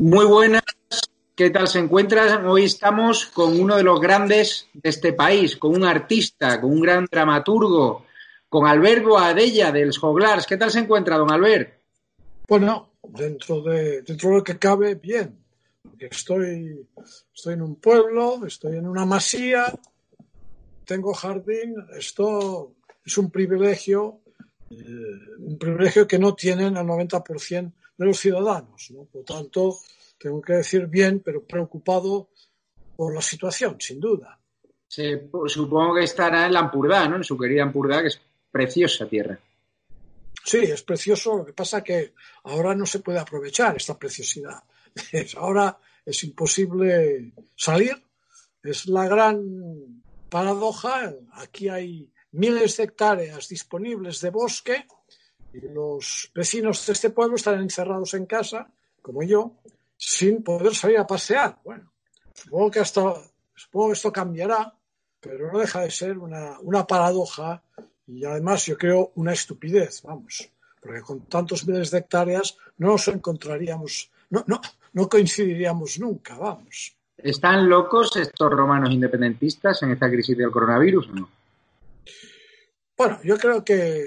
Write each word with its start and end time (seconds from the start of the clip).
Muy 0.00 0.26
buenas, 0.26 0.62
¿qué 1.34 1.50
tal 1.50 1.66
se 1.66 1.80
encuentran? 1.80 2.46
Hoy 2.46 2.66
estamos 2.66 3.26
con 3.26 3.60
uno 3.60 3.76
de 3.76 3.82
los 3.82 4.00
grandes 4.00 4.68
de 4.72 4.90
este 4.90 5.12
país, 5.12 5.56
con 5.56 5.74
un 5.74 5.84
artista, 5.84 6.60
con 6.60 6.70
un 6.70 6.80
gran 6.80 7.08
dramaturgo, 7.10 8.06
con 8.48 8.68
Alberto 8.68 9.18
Adella 9.18 9.72
del 9.72 9.90
Joglars. 9.96 10.46
¿Qué 10.46 10.56
tal 10.56 10.70
se 10.70 10.78
encuentra, 10.78 11.16
don 11.16 11.32
Albert? 11.32 11.80
Bueno, 12.46 12.92
dentro 13.02 13.60
de, 13.60 14.02
dentro 14.02 14.28
de 14.30 14.36
lo 14.36 14.44
que 14.44 14.56
cabe, 14.56 14.94
bien. 14.94 15.36
Estoy, 15.98 16.86
estoy 17.34 17.54
en 17.54 17.62
un 17.62 17.74
pueblo, 17.74 18.46
estoy 18.46 18.76
en 18.76 18.86
una 18.86 19.04
masía, 19.04 19.74
tengo 20.84 21.12
jardín, 21.12 21.74
esto 21.98 22.72
es 23.04 23.18
un 23.18 23.32
privilegio, 23.32 24.20
eh, 24.70 24.76
un 25.40 25.58
privilegio 25.58 26.06
que 26.06 26.20
no 26.20 26.36
tienen 26.36 26.76
el 26.76 26.86
90% 26.86 27.72
de 27.98 28.06
los 28.06 28.18
ciudadanos. 28.18 28.90
¿no? 28.92 29.04
Por 29.04 29.24
tanto, 29.24 29.76
tengo 30.18 30.42
que 30.42 30.54
decir 30.54 30.86
bien, 30.86 31.20
pero 31.20 31.44
preocupado 31.44 32.30
por 32.96 33.14
la 33.14 33.22
situación, 33.22 33.76
sin 33.80 34.00
duda. 34.00 34.38
Pues, 35.30 35.52
supongo 35.52 35.94
que 35.94 36.04
estará 36.04 36.46
en 36.46 36.52
la 36.52 36.60
Ampurdá, 36.60 37.08
¿no? 37.08 37.16
En 37.16 37.24
su 37.24 37.36
querida 37.36 37.62
Ampurdá, 37.62 38.00
que 38.00 38.08
es 38.08 38.20
preciosa 38.50 39.06
tierra. 39.06 39.38
Sí, 40.44 40.58
es 40.58 40.82
precioso. 40.82 41.36
Lo 41.36 41.44
que 41.44 41.52
pasa 41.52 41.78
es 41.78 41.84
que 41.84 42.14
ahora 42.44 42.74
no 42.74 42.86
se 42.86 43.00
puede 43.00 43.18
aprovechar 43.18 43.76
esta 43.76 43.98
preciosidad. 43.98 44.62
Ahora 45.36 45.78
es 46.06 46.24
imposible 46.24 47.32
salir. 47.54 48.02
Es 48.62 48.86
la 48.86 49.06
gran 49.06 50.02
paradoja. 50.30 51.14
Aquí 51.32 51.68
hay 51.68 52.10
miles 52.32 52.78
de 52.78 52.84
hectáreas 52.84 53.48
disponibles 53.48 54.20
de 54.20 54.30
bosque 54.30 54.86
y 55.52 55.60
los 55.60 56.30
vecinos 56.34 56.86
de 56.86 56.92
este 56.92 57.10
pueblo 57.10 57.36
están 57.36 57.60
encerrados 57.60 58.14
en 58.14 58.26
casa, 58.26 58.72
como 59.02 59.22
yo, 59.22 59.54
sin 59.98 60.42
poder 60.42 60.74
salir 60.74 60.98
a 60.98 61.06
pasear. 61.06 61.58
Bueno, 61.64 61.92
supongo 62.32 62.70
que, 62.70 62.80
esto, 62.80 63.22
supongo 63.54 63.88
que 63.88 63.92
esto 63.94 64.12
cambiará, 64.12 64.72
pero 65.20 65.52
no 65.52 65.58
deja 65.58 65.80
de 65.80 65.90
ser 65.90 66.16
una, 66.16 66.58
una 66.60 66.86
paradoja 66.86 67.62
y 68.06 68.24
además 68.24 68.64
yo 68.64 68.78
creo 68.78 69.12
una 69.16 69.32
estupidez, 69.32 70.02
vamos, 70.02 70.48
porque 70.80 71.02
con 71.02 71.26
tantos 71.26 71.66
miles 71.66 71.90
de 71.90 71.98
hectáreas 71.98 72.56
no 72.78 72.88
nos 72.88 73.08
encontraríamos, 73.08 74.10
no, 74.30 74.44
no, 74.46 74.60
no 74.92 75.08
coincidiríamos 75.08 75.98
nunca, 75.98 76.38
vamos. 76.38 76.94
¿Están 77.18 77.68
locos 77.68 78.16
estos 78.16 78.50
romanos 78.50 78.90
independentistas 78.92 79.82
en 79.82 79.90
esta 79.90 80.08
crisis 80.08 80.38
del 80.38 80.52
coronavirus 80.52 81.08
o 81.08 81.12
no? 81.12 81.30
Bueno, 82.96 83.18
yo 83.24 83.36
creo 83.36 83.64
que 83.64 84.06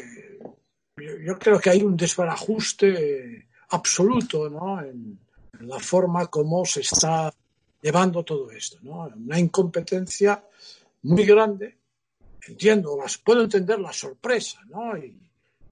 yo 0.97 1.38
creo 1.38 1.59
que 1.59 1.69
hay 1.69 1.81
un 1.81 1.97
desbarajuste 1.97 3.47
absoluto 3.69 4.47
en, 4.81 5.19
la 5.68 5.80
forma 5.80 6.28
como 6.28 6.66
se 6.66 6.82
está 6.82 7.34
llevando 7.82 8.24
todo 8.24 8.52
esto. 8.52 8.78
¿no? 8.82 9.08
Una 9.16 9.40
incompetencia 9.40 10.44
muy 11.04 11.26
grande. 11.26 11.78
Entiendo, 12.48 12.98
las, 12.98 13.18
puedo 13.18 13.42
entender 13.42 13.80
la 13.80 13.94
sorpresa 13.94 14.62
¿no? 14.70 14.98
y, 14.98 15.18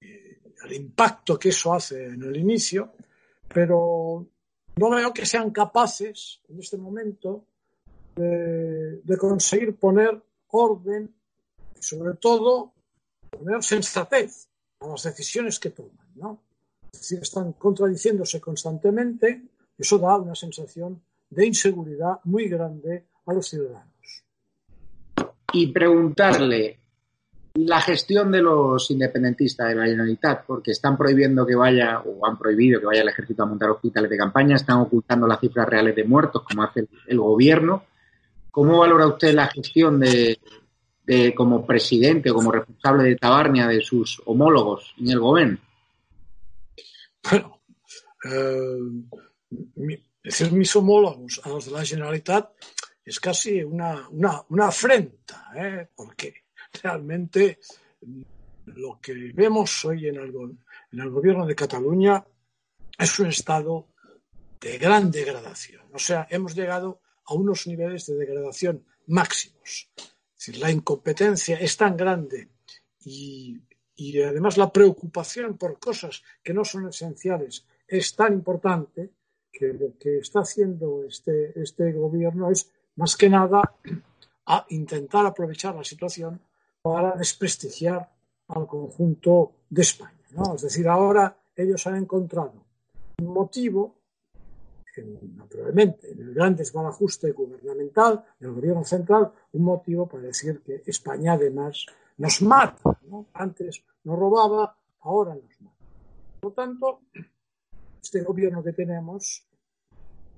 el 0.01 0.73
impacto 0.73 1.39
que 1.39 1.49
eso 1.49 1.73
hace 1.73 2.07
en 2.07 2.21
el 2.21 2.35
inicio, 2.35 2.91
pero 3.47 4.25
no 4.75 4.89
veo 4.89 5.13
que 5.13 5.25
sean 5.25 5.51
capaces 5.51 6.41
en 6.49 6.59
este 6.59 6.77
momento 6.77 7.45
de, 8.13 8.97
de 8.97 9.17
conseguir 9.17 9.77
poner 9.77 10.21
orden 10.49 11.15
y 11.79 11.81
sobre 11.81 12.15
todo 12.15 12.73
poner 13.29 13.63
sensatez 13.63 14.49
a 14.81 14.87
las 14.87 15.03
decisiones 15.03 15.59
que 15.59 15.69
toman, 15.69 16.07
¿no? 16.15 16.41
Es 16.91 17.01
decir, 17.01 17.19
están 17.21 17.53
contradiciéndose 17.53 18.41
constantemente, 18.41 19.43
eso 19.79 19.97
da 19.97 20.17
una 20.17 20.35
sensación 20.35 21.01
de 21.29 21.47
inseguridad 21.47 22.19
muy 22.25 22.49
grande 22.49 23.05
a 23.25 23.33
los 23.33 23.47
ciudadanos. 23.47 24.23
Y 25.53 25.67
preguntarle 25.67 26.79
la 27.55 27.81
gestión 27.81 28.31
de 28.31 28.41
los 28.41 28.91
independentistas 28.91 29.69
de 29.69 29.75
la 29.75 29.85
Generalitat, 29.85 30.45
porque 30.45 30.71
están 30.71 30.97
prohibiendo 30.97 31.45
que 31.45 31.55
vaya, 31.55 32.01
o 32.01 32.25
han 32.25 32.37
prohibido 32.37 32.79
que 32.79 32.85
vaya 32.85 33.01
el 33.01 33.09
ejército 33.09 33.43
a 33.43 33.47
montar 33.47 33.69
hospitales 33.69 34.09
de 34.09 34.17
campaña, 34.17 34.55
están 34.55 34.79
ocultando 34.81 35.27
las 35.27 35.39
cifras 35.39 35.67
reales 35.67 35.95
de 35.95 36.03
muertos, 36.03 36.43
como 36.43 36.63
hace 36.63 36.87
el 37.07 37.19
gobierno. 37.19 37.83
¿Cómo 38.51 38.79
valora 38.79 39.07
usted 39.07 39.33
la 39.33 39.47
gestión 39.47 39.99
de, 39.99 40.39
como 41.35 41.65
presidente 41.65 42.29
o 42.29 42.35
como 42.35 42.51
responsable 42.51 43.03
de 43.03 43.15
Tabarnia 43.15 43.67
de 43.67 43.81
sus 43.81 44.21
homólogos 44.25 44.93
en 44.99 45.09
el 45.09 45.19
gobierno? 45.19 45.57
Bueno, 47.29 47.59
eh, 48.25 49.28
mis 49.49 50.75
homólogos 50.75 51.41
a 51.43 51.49
los 51.49 51.65
de 51.65 51.71
la 51.71 51.85
Generalitat 51.85 52.51
es 53.03 53.19
casi 53.19 53.63
una, 53.63 54.07
una, 54.09 54.67
afrenta, 54.67 55.51
¿eh? 55.55 55.87
porque 55.95 56.43
realmente 56.83 57.59
lo 58.65 58.99
que 59.01 59.31
vemos 59.33 59.83
hoy 59.85 60.07
en 60.07 60.17
el, 60.17 60.33
en 60.91 60.99
el 60.99 61.09
gobierno 61.09 61.45
de 61.45 61.55
Cataluña 61.55 62.23
es 62.97 63.19
un 63.19 63.27
estado 63.27 63.87
de 64.61 64.77
gran 64.77 65.09
degradación. 65.09 65.83
O 65.93 65.99
sea, 65.99 66.27
hemos 66.29 66.53
llegado 66.53 67.01
a 67.25 67.33
unos 67.33 67.65
niveles 67.65 68.05
de 68.05 68.15
degradación 68.15 68.85
máximos 69.07 69.89
la 70.47 70.71
incompetencia 70.71 71.57
es 71.59 71.75
tan 71.77 71.97
grande 71.97 72.49
y, 73.03 73.61
además 74.25 74.57
la 74.57 74.71
preocupación 74.71 75.57
por 75.57 75.79
cosas 75.79 76.23
que 76.41 76.53
no 76.53 76.63
son 76.63 76.87
esenciales 76.87 77.65
es 77.87 78.15
tan 78.15 78.33
importante 78.33 79.11
que 79.51 79.73
lo 79.73 79.97
que 79.97 80.19
está 80.19 80.41
haciendo 80.41 81.03
este, 81.05 81.59
este 81.59 81.91
gobierno 81.93 82.49
es 82.49 82.71
más 82.95 83.15
que 83.15 83.29
nada 83.29 83.61
a 84.45 84.65
intentar 84.69 85.25
aprovechar 85.25 85.75
la 85.75 85.83
situación 85.83 86.39
para 86.81 87.15
desprestigiar 87.15 88.09
al 88.47 88.67
conjunto 88.67 89.51
de 89.69 89.81
España. 89.81 90.17
Es 90.55 90.61
decir, 90.61 90.87
ahora 90.87 91.35
ellos 91.55 91.85
han 91.87 91.95
encontrado 91.95 92.53
un 93.19 93.33
motivo 93.33 93.99
naturalmente, 95.37 96.11
en 96.11 96.21
el 96.21 96.33
gran 96.33 96.55
desbarajuste 96.55 97.31
gubernamental 97.31 98.23
del 98.39 98.51
gobierno 98.51 98.83
central, 98.83 99.31
un 99.53 99.63
motivo 99.63 100.07
para 100.07 100.23
decir 100.23 100.61
que 100.61 100.83
España 100.85 101.33
además 101.33 101.85
nos 102.17 102.41
mata. 102.41 102.97
Antes 103.33 103.83
nos 104.03 104.19
robaba, 104.19 104.75
ahora 105.01 105.35
nos 105.35 105.61
mata. 105.61 105.77
Por 106.39 106.51
lo 106.51 106.55
tanto, 106.55 107.01
este 108.01 108.21
gobierno 108.21 108.63
que 108.63 108.73
tenemos, 108.73 109.45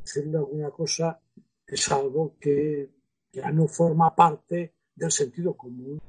decirle 0.04 0.38
alguna 0.38 0.70
cosa, 0.70 1.20
es 1.68 1.92
algo 1.92 2.36
que 2.40 2.90
ya 3.32 3.52
no 3.52 3.68
forma 3.68 4.14
parte 4.16 4.74
del 4.96 5.12
sentido 5.12 5.56
común, 5.56 6.02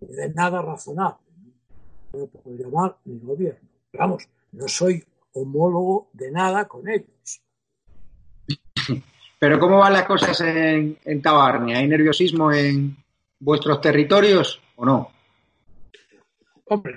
de 0.00 0.30
nada 0.30 0.62
razonable. 0.62 1.26
No 2.12 2.20
lo 2.20 2.26
puedo 2.28 2.56
llamar 2.56 2.96
mi 3.04 3.18
gobierno. 3.18 3.68
vamos, 3.92 4.28
no 4.52 4.66
soy 4.66 5.04
homólogo 5.32 6.10
de 6.12 6.30
nada 6.30 6.66
con 6.66 6.88
ellos. 6.88 7.42
Pero 9.38 9.58
¿cómo 9.58 9.78
van 9.78 9.92
las 9.92 10.04
cosas 10.04 10.40
en, 10.40 10.98
en 11.04 11.22
Tabarnia? 11.22 11.78
¿Hay 11.78 11.88
nerviosismo 11.88 12.52
en 12.52 12.96
vuestros 13.38 13.80
territorios 13.80 14.60
o 14.76 14.84
no? 14.84 15.10
Hombre, 16.66 16.94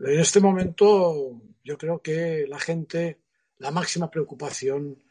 en 0.00 0.20
este 0.20 0.40
momento 0.40 1.40
yo 1.64 1.78
creo 1.78 2.00
que 2.00 2.46
la 2.48 2.58
gente, 2.58 3.20
la 3.58 3.70
máxima 3.70 4.10
preocupación 4.10 5.02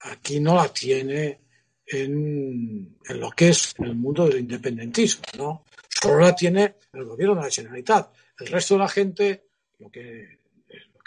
aquí 0.00 0.40
no 0.40 0.54
la 0.56 0.68
tiene 0.68 1.40
en, 1.86 2.96
lo 3.08 3.30
que 3.30 3.48
es 3.50 3.74
el 3.78 3.94
mundo 3.94 4.26
del 4.26 4.40
independentismo, 4.40 5.24
¿no? 5.38 5.64
Solo 5.88 6.20
la 6.20 6.34
tiene 6.34 6.76
el 6.92 7.04
gobierno 7.04 7.36
de 7.36 7.42
la 7.42 7.50
Generalitat. 7.50 8.12
El 8.38 8.48
resto 8.48 8.74
de 8.74 8.80
la 8.80 8.88
gente 8.88 9.46
lo 9.78 9.90
que, 9.90 10.40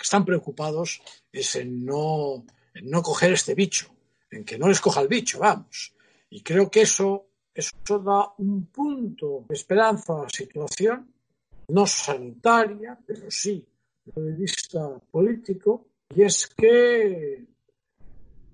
están 0.02 0.24
preocupados 0.24 1.02
es 1.30 1.58
en 1.58 1.86
no, 1.86 2.46
no 2.84 3.02
coger 3.02 3.34
este 3.34 3.54
bicho, 3.54 3.94
en 4.32 4.46
que 4.46 4.58
no 4.58 4.70
les 4.70 4.80
coja 4.80 5.02
el 5.02 5.10
bicho, 5.10 5.40
vamos. 5.40 5.94
Y 6.30 6.42
creo 6.42 6.72
que 6.72 6.82
eso 6.82 7.30
eso 7.54 8.00
da 8.00 8.34
un 8.38 8.68
punto 8.68 9.46
de 9.50 9.56
esperanza 9.56 10.14
a 10.14 10.24
la 10.24 10.30
situación, 10.30 11.14
no 11.68 11.86
sanitaria, 11.86 12.98
pero 13.06 13.30
sí 13.30 13.68
desde 14.06 14.30
el 14.30 14.36
vista 14.36 15.00
político, 15.12 15.89
y 16.16 16.24
es 16.24 16.48
que 16.48 17.46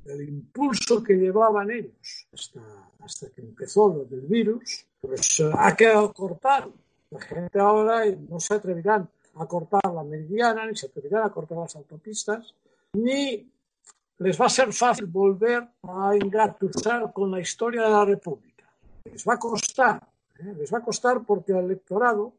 el 0.06 0.22
impulso 0.30 1.04
que 1.04 1.14
llevaban 1.14 1.72
ellos 1.72 2.28
hasta, 2.34 2.62
hasta 3.00 3.30
que 3.30 3.42
empezó 3.42 3.88
lo 3.88 4.06
del 4.06 4.22
virus, 4.22 4.86
pues 5.02 5.40
eh, 5.40 5.52
ha 5.54 5.76
quedado 5.76 6.14
cortado. 6.14 6.74
La 7.12 7.22
gente 7.22 7.60
ahora 7.60 8.06
no 8.30 8.40
se 8.40 8.56
atreverán 8.56 9.10
a 9.36 9.46
cortar 9.46 9.82
la 9.94 10.04
meridiana, 10.04 10.66
ni 10.66 10.76
se 10.76 10.88
atreverán 10.88 11.24
a 11.24 11.32
cortar 11.32 11.58
las 11.58 11.76
autopistas, 11.76 12.54
ni 12.94 13.50
les 14.18 14.40
va 14.40 14.46
a 14.46 14.50
ser 14.50 14.72
fácil 14.74 15.08
volver 15.08 15.68
a 15.84 16.16
engatusar 16.16 17.12
con 17.12 17.32
la 17.32 17.40
historia 17.40 17.84
de 17.84 17.90
la 17.90 18.06
República. 18.06 18.70
Les 19.06 19.26
va 19.28 19.36
a 19.36 19.40
costar, 19.40 20.08
¿eh? 20.40 20.54
les 20.58 20.74
va 20.74 20.80
a 20.80 20.84
costar 20.84 21.24
porque 21.24 21.52
el 21.52 21.66
electorado, 21.66 22.34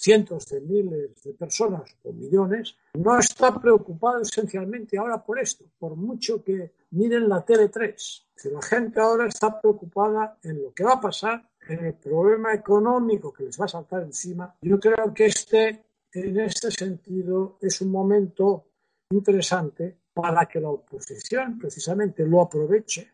cientos 0.00 0.46
de 0.46 0.60
miles 0.60 1.22
de 1.22 1.32
personas 1.34 1.96
o 2.04 2.12
millones, 2.12 2.76
no 2.94 3.18
está 3.18 3.58
preocupado 3.60 4.20
esencialmente 4.20 4.98
ahora 4.98 5.22
por 5.22 5.38
esto, 5.38 5.64
por 5.78 5.96
mucho 5.96 6.42
que 6.42 6.72
miren 6.90 7.28
la 7.28 7.44
TV3. 7.44 8.24
la 8.52 8.62
gente 8.62 9.00
ahora 9.00 9.26
está 9.26 9.60
preocupada 9.60 10.38
en 10.42 10.62
lo 10.62 10.72
que 10.72 10.84
va 10.84 10.94
a 10.94 11.00
pasar, 11.00 11.48
en 11.68 11.84
el 11.84 11.94
problema 11.94 12.54
económico 12.54 13.32
que 13.32 13.44
les 13.44 13.60
va 13.60 13.64
a 13.64 13.68
saltar 13.68 14.02
encima. 14.02 14.54
Yo 14.62 14.78
creo 14.78 15.12
que 15.12 15.26
este, 15.26 15.84
en 16.12 16.40
este 16.40 16.70
sentido, 16.70 17.58
es 17.60 17.80
un 17.80 17.90
momento 17.90 18.68
interesante 19.10 19.98
para 20.12 20.46
que 20.46 20.60
la 20.60 20.70
oposición 20.70 21.58
precisamente 21.58 22.24
lo 22.26 22.40
aproveche, 22.40 23.12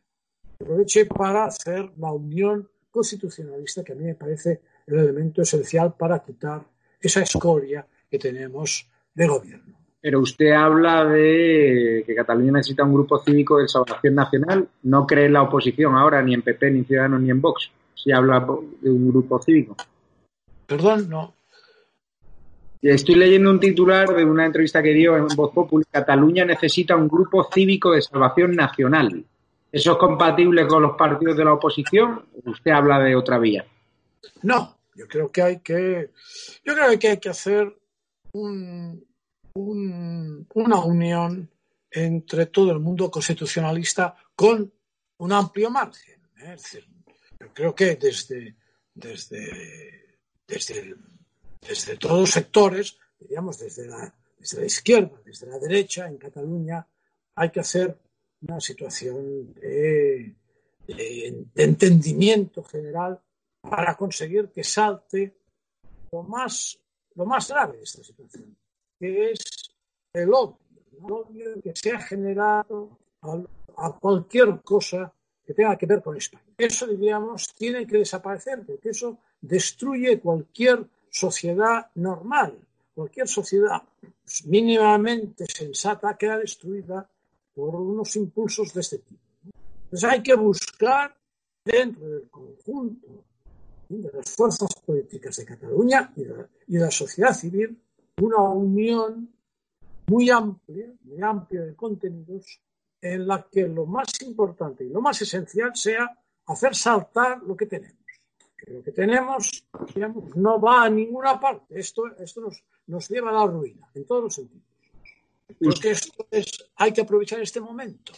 aproveche 0.61 1.06
para 1.06 1.46
hacer 1.46 1.93
la 1.96 2.12
unión 2.12 2.69
constitucionalista 2.90 3.82
que 3.82 3.93
a 3.93 3.96
mí 3.96 4.05
me 4.05 4.14
parece 4.14 4.61
el 4.87 4.99
elemento 4.99 5.43
esencial 5.43 5.94
para 5.94 6.23
quitar 6.23 6.64
esa 7.02 7.20
escoria 7.20 7.84
que 8.10 8.19
tenemos 8.19 8.87
de 9.14 9.26
gobierno. 9.26 9.75
Pero 10.00 10.20
usted 10.20 10.50
habla 10.52 11.04
de 11.04 12.02
que 12.06 12.14
Cataluña 12.14 12.52
necesita 12.52 12.84
un 12.84 12.94
grupo 12.94 13.22
cívico 13.22 13.58
de 13.58 13.69
salvación 13.69 14.14
nacional. 14.14 14.69
No 14.82 15.06
cree 15.06 15.26
en 15.26 15.34
la 15.34 15.43
oposición 15.43 15.94
ahora, 15.94 16.22
ni 16.22 16.34
en 16.34 16.43
PP, 16.43 16.70
ni 16.70 16.78
en 16.81 16.84
Ciudadanos, 16.87 17.20
ni 17.20 17.31
en 17.31 17.40
Vox. 17.40 17.70
Si 17.94 18.10
habla 18.10 18.44
de 18.81 18.90
un 18.90 19.10
grupo 19.10 19.40
cívico. 19.40 19.76
Perdón, 20.66 21.08
no. 21.08 21.34
Estoy 22.81 23.14
leyendo 23.14 23.48
un 23.48 23.60
titular 23.60 24.08
de 24.08 24.25
una 24.25 24.44
entrevista 24.44 24.82
que 24.82 24.93
dio 24.93 25.16
en 25.16 25.28
Voz 25.37 25.52
Popular. 25.52 25.87
Cataluña 25.88 26.44
necesita 26.44 26.96
un 26.96 27.06
grupo 27.06 27.48
cívico 27.52 27.93
de 27.93 28.02
salvación 28.02 28.56
nacional. 28.56 29.25
¿Eso 29.70 29.93
es 29.93 29.98
compatible 29.98 30.66
con 30.66 30.82
los 30.82 30.96
partidos 30.96 31.37
de 31.37 31.44
la 31.44 31.52
oposición? 31.52 32.22
¿Usted 32.44 32.72
habla 32.72 32.98
de 32.98 33.14
otra 33.14 33.38
vía? 33.38 33.64
No, 34.43 34.76
yo 34.94 35.09
creo 35.09 35.31
que 35.31 35.43
hay 35.43 35.61
que, 35.61 36.11
yo 36.65 36.75
creo 36.75 36.99
que 36.99 37.09
hay 37.09 37.19
que 37.19 37.29
hacer 37.29 37.75
un, 38.33 39.06
una 39.55 40.85
unión 40.85 41.50
entre 41.91 42.47
todo 42.47 42.73
el 42.73 42.81
mundo 42.81 43.11
constitucionalista 43.11 44.17
con 44.35 44.73
un 45.19 45.33
amplio 45.33 45.71
margen. 45.71 46.21
¿eh? 46.39 46.56
yo 47.41 47.53
creo 47.53 47.75
que 47.75 47.97
desde, 47.97 48.56
desde, 48.94 50.19
desde, 50.47 50.94
desde 51.61 51.97
todos 51.97 52.21
los 52.21 52.31
sectores, 52.31 52.99
digamos, 53.19 53.59
desde 53.59 53.87
la, 53.87 54.15
desde 54.39 54.61
la 54.61 54.67
izquierda, 54.67 55.21
desde 55.25 55.47
la 55.47 55.59
derecha, 55.59 56.06
en 56.06 56.19
Cataluña, 56.19 56.87
hay 57.35 57.50
que 57.50 57.61
hacer 57.61 57.99
una 58.41 58.61
situación 58.61 59.55
de 59.55 60.35
entendimiento 61.55 62.65
general 62.65 63.21
para 63.62 63.97
conseguir 63.97 64.50
que 64.50 64.64
salte 64.64 65.35
lo 66.11 66.23
más, 66.23 66.79
lo 67.14 67.25
más 67.25 67.49
grave 67.49 67.79
de 67.79 67.85
esta 67.85 68.03
situación, 68.03 68.56
que 68.99 69.31
es 69.31 69.41
el 70.12 70.32
odio, 70.35 70.59
el 70.99 71.12
odio 71.12 71.62
que 71.62 71.73
se 71.75 71.93
ha 71.93 72.00
generado 72.00 72.99
a, 73.23 73.93
cualquier 73.99 74.61
cosa 74.62 75.12
que 75.44 75.55
tenga 75.55 75.76
que 75.76 75.87
ver 75.87 76.03
con 76.03 76.17
España. 76.17 76.44
Eso, 76.59 76.87
diríamos, 76.87 77.55
tiene 77.55 77.87
que 77.87 77.99
desaparecer, 77.99 78.64
porque 78.67 78.91
eso 78.91 79.19
destruye 79.41 80.20
cualquier 80.20 80.87
sociedad 81.11 81.91
normal. 81.94 82.58
Cualquier 82.94 83.26
sociedad 83.26 83.82
mínimamente 84.44 85.47
sensata 85.47 86.17
queda 86.17 86.38
destruida 86.38 87.08
por 87.55 87.75
unos 87.75 88.15
impulsos 88.17 88.73
de 88.75 88.81
este 88.81 88.99
tipo. 88.99 89.20
Entonces 89.85 90.08
hay 90.08 90.23
que 90.23 90.35
buscar 90.35 91.17
dentro 91.65 92.06
del 92.06 92.29
conjunto 92.29 93.25
de 94.00 94.12
las 94.12 94.31
fuerzas 94.31 94.69
políticas 94.87 95.37
de 95.37 95.44
Cataluña 95.44 96.12
y 96.17 96.25
de, 96.25 96.79
la, 96.79 96.91
sociedad 96.91 97.35
civil 97.35 97.79
una 98.21 98.43
unión 98.43 99.31
muy 100.06 100.31
amplia, 100.31 100.87
muy 101.03 101.23
amplia 101.23 101.62
de 101.62 101.75
contenidos, 101.75 102.61
en 103.00 103.27
la 103.27 103.47
que 103.50 103.67
lo 103.67 103.87
más 103.87 104.09
importante 104.23 104.85
y 104.85 104.89
lo 104.89 105.00
más 105.00 105.21
esencial 105.23 105.75
sea 105.75 106.17
hacer 106.47 106.75
saltar 106.75 107.43
lo 107.43 107.56
que 107.56 107.67
tenemos. 107.67 107.97
Que 108.56 108.71
lo 108.71 108.83
que 108.83 108.93
tenemos, 108.93 109.67
digamos, 109.94 110.37
no 110.37 110.61
va 110.61 110.85
a 110.85 110.91
ninguna 110.91 111.41
parte. 111.41 111.79
Esto, 111.79 112.06
esto 112.19 112.43
nos, 112.43 112.62
nos 112.87 113.09
lleva 113.09 113.31
a 113.31 113.33
la 113.33 113.47
ruina, 113.47 113.89
en 113.94 114.05
todos 114.05 114.23
los 114.25 114.35
sentidos. 114.35 114.62
Porque 115.59 115.91
esto 115.91 116.27
es, 116.31 116.47
hay 116.77 116.93
que 116.93 117.00
aprovechar 117.00 117.41
este 117.41 117.61
momento. 117.61 118.12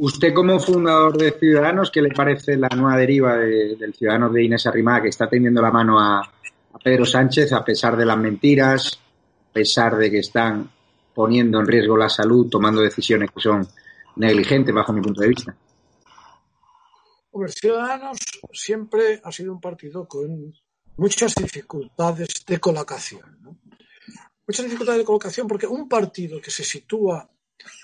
Usted 0.00 0.32
como 0.32 0.60
fundador 0.60 1.18
de 1.18 1.32
Ciudadanos, 1.32 1.90
¿qué 1.90 2.00
le 2.00 2.10
parece 2.10 2.56
la 2.56 2.68
nueva 2.68 2.96
deriva 2.96 3.36
del 3.36 3.92
Ciudadanos 3.94 4.32
de 4.32 4.44
Inés 4.44 4.64
Arrimada 4.68 5.02
que 5.02 5.08
está 5.08 5.28
tendiendo 5.28 5.60
la 5.60 5.72
mano 5.72 5.98
a, 5.98 6.22
Pedro 6.84 7.04
Sánchez 7.04 7.52
a 7.52 7.64
pesar 7.64 7.96
de 7.96 8.06
las 8.06 8.16
mentiras, 8.16 9.00
a 9.50 9.52
pesar 9.52 9.96
de 9.96 10.08
que 10.08 10.20
están 10.20 10.70
poniendo 11.12 11.58
en 11.58 11.66
riesgo 11.66 11.96
la 11.96 12.08
salud, 12.08 12.48
tomando 12.48 12.80
decisiones 12.80 13.32
que 13.32 13.40
son 13.40 13.66
negligentes 14.14 14.72
bajo 14.72 14.92
mi 14.92 15.00
punto 15.00 15.20
de 15.22 15.28
vista? 15.28 15.56
Ciudadanos 17.48 18.18
siempre 18.52 19.20
ha 19.24 19.32
sido 19.32 19.52
un 19.52 19.60
partido 19.60 20.06
con 20.06 20.54
muchas 20.96 21.34
dificultades 21.34 22.44
de 22.46 22.60
colocación. 22.60 23.58
Muchas 24.46 24.64
dificultades 24.64 25.00
de 25.00 25.04
colocación 25.04 25.48
porque 25.48 25.66
un 25.66 25.88
partido 25.88 26.40
que 26.40 26.52
se 26.52 26.62
sitúa 26.62 27.28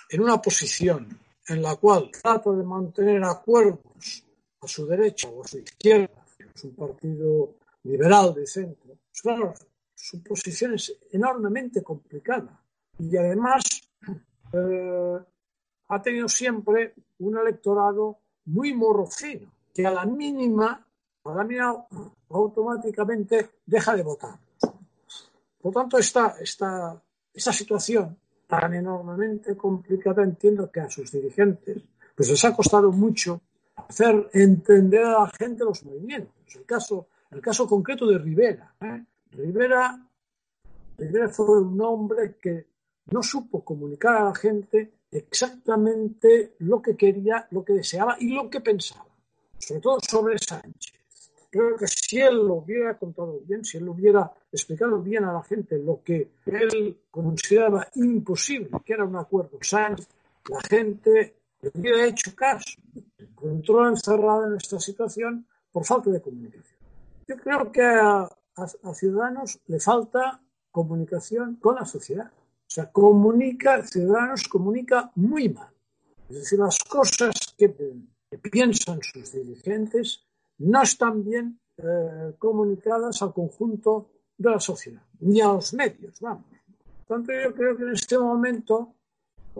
en 0.08 0.20
una 0.20 0.40
posición 0.40 1.23
en 1.48 1.62
la 1.62 1.76
cual 1.76 2.10
trata 2.10 2.50
de 2.52 2.62
mantener 2.62 3.22
acuerdos 3.24 4.24
a 4.60 4.66
su 4.66 4.86
derecha 4.86 5.28
o 5.28 5.44
a 5.44 5.48
su 5.48 5.58
izquierda, 5.58 6.24
es 6.54 6.64
un 6.64 6.74
partido 6.74 7.56
liberal 7.82 8.34
de 8.34 8.46
centro, 8.46 8.98
claro, 9.20 9.54
su 9.94 10.22
posición 10.22 10.74
es 10.74 10.96
enormemente 11.12 11.82
complicada 11.82 12.62
y 12.98 13.16
además 13.16 13.64
eh, 14.52 15.18
ha 15.88 16.02
tenido 16.02 16.28
siempre 16.28 16.94
un 17.18 17.38
electorado 17.38 18.18
muy 18.46 18.74
morrocino, 18.74 19.50
que 19.72 19.86
a 19.86 19.90
la 19.90 20.04
mínima, 20.04 20.86
a 21.24 21.34
la 21.34 21.44
mínima 21.44 21.86
automáticamente 22.30 23.50
deja 23.64 23.94
de 23.96 24.02
votar. 24.02 24.38
Por 25.60 25.72
tanto, 25.72 25.98
esta, 25.98 26.36
esta, 26.40 27.02
esta 27.32 27.52
situación 27.52 28.18
tan 28.46 28.74
enormemente 28.74 29.56
complicada, 29.56 30.22
entiendo 30.22 30.70
que 30.70 30.80
a 30.80 30.90
sus 30.90 31.10
dirigentes 31.10 31.82
pues 32.14 32.30
les 32.30 32.44
ha 32.44 32.54
costado 32.54 32.92
mucho 32.92 33.40
hacer 33.76 34.30
entender 34.32 35.04
a 35.04 35.22
la 35.22 35.30
gente 35.36 35.64
los 35.64 35.84
movimientos. 35.84 36.54
El 36.54 36.64
caso, 36.64 37.08
el 37.30 37.40
caso 37.40 37.66
concreto 37.66 38.06
de 38.06 38.18
Rivera. 38.18 38.74
¿eh? 38.80 39.04
Rivera, 39.32 40.00
Rivera 40.96 41.28
fue 41.28 41.60
un 41.60 41.80
hombre 41.80 42.36
que 42.40 42.66
no 43.06 43.22
supo 43.22 43.64
comunicar 43.64 44.16
a 44.16 44.24
la 44.26 44.34
gente 44.34 44.92
exactamente 45.10 46.54
lo 46.60 46.80
que 46.80 46.96
quería, 46.96 47.46
lo 47.50 47.64
que 47.64 47.74
deseaba 47.74 48.16
y 48.18 48.32
lo 48.32 48.48
que 48.48 48.60
pensaba, 48.60 49.06
sobre 49.58 49.80
todo 49.80 49.98
sobre 50.00 50.38
Sánchez. 50.38 51.03
Creo 51.54 51.76
que 51.76 51.86
si 51.86 52.18
él 52.20 52.34
lo 52.34 52.54
hubiera 52.54 52.98
contado 52.98 53.38
bien, 53.46 53.64
si 53.64 53.76
él 53.76 53.88
hubiera 53.88 54.28
explicado 54.50 55.00
bien 55.00 55.22
a 55.22 55.32
la 55.32 55.42
gente 55.44 55.78
lo 55.78 56.02
que 56.02 56.32
él 56.46 56.98
consideraba 57.12 57.86
imposible, 57.94 58.70
que 58.84 58.92
era 58.92 59.04
un 59.04 59.14
acuerdo 59.14 59.56
Sánchez, 59.60 60.08
la 60.48 60.60
gente 60.62 61.36
le 61.62 61.70
hubiera 61.72 62.06
hecho 62.06 62.34
caso. 62.34 62.74
Se 63.16 63.22
encontró 63.22 63.88
encerrado 63.88 64.48
en 64.48 64.56
esta 64.56 64.80
situación 64.80 65.46
por 65.70 65.84
falta 65.84 66.10
de 66.10 66.20
comunicación. 66.20 66.76
Yo 67.28 67.36
creo 67.36 67.70
que 67.70 67.84
a, 67.84 68.28
Ciudadanos 68.92 69.60
le 69.68 69.78
falta 69.78 70.42
comunicación 70.72 71.54
con 71.62 71.76
la 71.76 71.84
sociedad. 71.84 72.32
O 72.32 72.66
sea, 72.66 72.90
comunica, 72.90 73.80
Ciudadanos 73.86 74.48
comunica 74.48 75.12
muy 75.14 75.50
mal. 75.50 75.70
Es 76.28 76.34
decir, 76.34 76.58
las 76.58 76.80
cosas 76.80 77.54
que 77.56 77.68
piensan 78.42 78.98
sus 79.04 79.30
dirigentes 79.30 80.24
no 80.58 80.82
están 80.82 81.24
bien 81.24 81.60
eh, 81.76 82.34
comunicadas 82.38 83.20
al 83.22 83.32
conjunto 83.32 84.10
de 84.36 84.50
la 84.50 84.60
sociedad, 84.60 85.02
ni 85.20 85.40
a 85.40 85.48
los 85.48 85.74
medios, 85.74 86.20
vamos. 86.20 86.46
Tanto, 87.06 87.32
yo 87.32 87.54
creo 87.54 87.76
que 87.76 87.82
en 87.82 87.92
este 87.92 88.18
momento, 88.18 88.94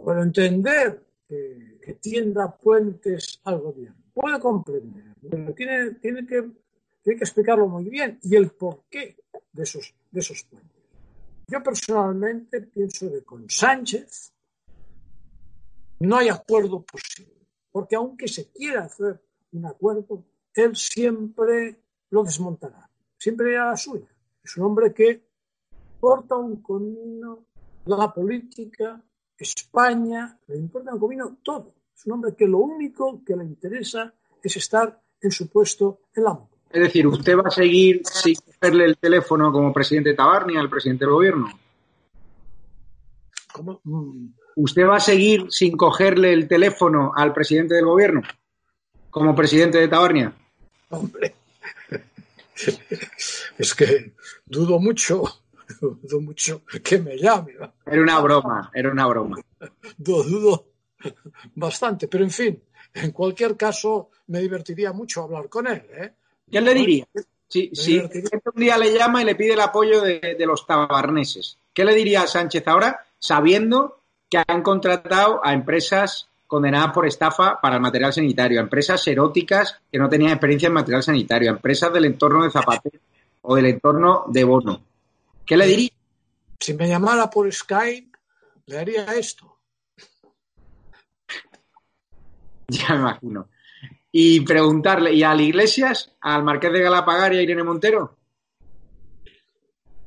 para 0.05 0.23
entender 0.23 1.03
que, 1.29 1.99
tienda 2.01 2.57
puentes 2.57 3.41
al 3.45 3.61
gobierno 3.61 4.03
puede 4.15 4.41
comprender, 4.41 5.15
pero 5.21 5.53
tiene, 5.55 5.91
tiene, 5.93 6.27
que, 6.27 6.43
tiene 7.03 7.19
que 7.19 7.25
explicarlo 7.25 7.69
muy 7.69 7.85
bien 7.85 8.19
y 8.23 8.37
el 8.37 8.51
porqué 8.51 9.17
de 9.53 9.63
esos, 9.63 9.95
de 10.11 10.21
esos 10.21 10.45
puentes. 10.45 10.71
Yo 11.47 11.63
personalmente 11.63 12.63
pienso 12.63 13.11
que 13.11 13.23
con 13.23 13.49
Sánchez 13.51 14.33
no 16.01 16.17
hay 16.17 16.29
acuerdo 16.29 16.83
posible, 16.83 17.47
porque 17.71 17.97
aunque 17.97 18.29
se 18.29 18.51
quiera 18.51 18.85
hacer 18.85 19.23
un 19.53 19.67
acuerdo, 19.67 20.25
él 20.55 20.77
siempre 20.77 21.81
lo 22.11 22.23
desmontará, 22.23 22.89
siempre 23.19 23.59
a 23.59 23.67
la 23.67 23.77
suya. 23.77 24.09
Es 24.43 24.57
un 24.57 24.65
hombre 24.65 24.93
que 24.93 25.23
porta 25.99 26.37
un 26.37 26.63
camino, 26.63 27.47
la 27.87 28.13
política, 28.13 29.03
España, 29.37 30.39
le 30.47 30.57
importa 30.57 30.95
un 30.95 31.01
comino 31.01 31.39
todo. 31.43 31.75
Es 31.97 32.07
un 32.07 32.13
hombre 32.13 32.35
que 32.35 32.47
lo 32.47 32.59
único 32.59 33.23
que 33.25 33.37
le 33.37 33.45
interesa 33.45 34.13
es 34.43 34.57
estar 34.57 35.01
en 35.21 35.31
su 35.31 35.49
puesto 35.49 36.01
en 36.15 36.25
la 36.25 36.35
mundo. 36.35 36.51
Es 36.71 36.83
decir, 36.83 37.07
¿usted 37.07 37.37
va 37.37 37.45
a 37.47 37.51
seguir 37.51 38.03
sin 38.05 38.35
cogerle 38.35 38.85
el 38.85 38.99
teléfono 38.99 39.53
como 39.53 39.73
presidente 39.73 40.11
de 40.11 40.17
Tabarnia 40.17 40.61
al 40.61 40.69
presidente 40.69 41.05
del 41.05 41.15
gobierno? 41.15 41.49
¿Cómo? 43.53 43.81
¿Usted 44.57 44.87
va 44.87 44.97
a 44.97 45.01
seguir 45.01 45.47
sin 45.51 45.77
cogerle 45.77 46.33
el 46.33 46.49
teléfono 46.49 47.13
al 47.15 47.33
presidente 47.33 47.75
del 47.75 47.87
gobierno 47.87 48.23
como 49.11 49.35
presidente 49.35 49.79
de 49.79 49.89
Tabarnia? 49.89 50.35
Hombre, 50.95 51.35
es 53.59 53.75
que 53.75 54.13
dudo 54.47 54.79
mucho, 54.79 55.25
dudo 55.81 56.21
mucho 56.21 56.63
que 56.83 56.99
me 56.99 57.17
llame. 57.17 57.55
Era 57.87 58.03
una 58.03 58.21
broma, 58.21 58.71
era 58.73 58.91
una 58.91 59.07
broma. 59.07 59.37
Dudo, 59.97 60.23
dudo 60.25 60.67
bastante, 61.55 62.09
pero 62.09 62.25
en 62.25 62.31
fin, 62.31 62.63
en 62.95 63.11
cualquier 63.11 63.57
caso 63.57 64.11
me 64.29 64.41
divertiría 64.41 64.93
mucho 64.93 65.23
hablar 65.23 65.49
con 65.49 65.67
él. 65.67 65.83
¿eh? 65.93 66.13
¿Qué 66.51 66.61
le 66.61 66.75
diría? 66.75 67.07
Si, 67.49 67.71
si 67.73 67.99
un 67.99 68.11
día 68.57 68.79
le 68.79 68.93
llama 68.93 69.23
y 69.23 69.25
le 69.25 69.35
pide 69.35 69.53
el 69.53 69.61
apoyo 69.61 70.01
de, 70.01 70.37
los 70.41 70.67
tabarneses, 70.67 71.59
¿qué 71.73 71.85
le 71.85 71.95
diría 71.95 72.23
a 72.23 72.27
Sánchez 72.27 72.67
ahora, 72.67 73.05
sabiendo 73.19 74.01
que 74.29 74.43
han 74.47 74.63
contratado 74.63 75.41
a 75.45 75.53
empresas 75.53 76.29
condenadas 76.47 76.93
por 76.93 77.07
estafa 77.07 77.61
para 77.61 77.77
el 77.77 77.83
material 77.83 78.13
sanitario, 78.13 78.61
a 78.61 78.63
empresas 78.63 79.07
eróticas 79.07 79.81
que 79.91 79.99
no 79.99 80.09
tenían 80.09 80.33
experiencia 80.33 80.69
en 80.69 80.75
material 80.75 81.03
sanitario, 81.03 81.51
a 81.51 81.55
empresas 81.55 81.93
del 81.93 82.05
entorno 82.07 82.45
de 82.45 82.51
Zapatero 82.51 83.01
o 83.43 83.57
del 83.57 83.67
entorno 83.67 84.25
de 84.29 84.45
Bono? 84.45 84.83
¿Qué 85.45 85.57
le 85.57 85.67
diría? 85.67 85.91
Si 86.61 86.75
me 86.75 86.89
llamara 86.89 87.29
por 87.29 87.53
Skype, 87.53 88.19
le 88.67 88.79
haría 88.79 89.05
esto. 89.15 89.59
Ya 92.69 92.95
me 92.95 93.01
imagino 93.01 93.49
y 94.17 94.43
preguntarle, 94.43 95.13
¿y 95.13 95.25
al 95.25 95.41
Iglesias, 95.41 96.13
al 96.21 96.45
Marqués 96.45 96.73
de 96.73 96.83
Galapagar 96.83 97.35
y 97.35 97.39
a 97.39 97.43
Irene 97.43 97.65
Montero? 97.65 98.17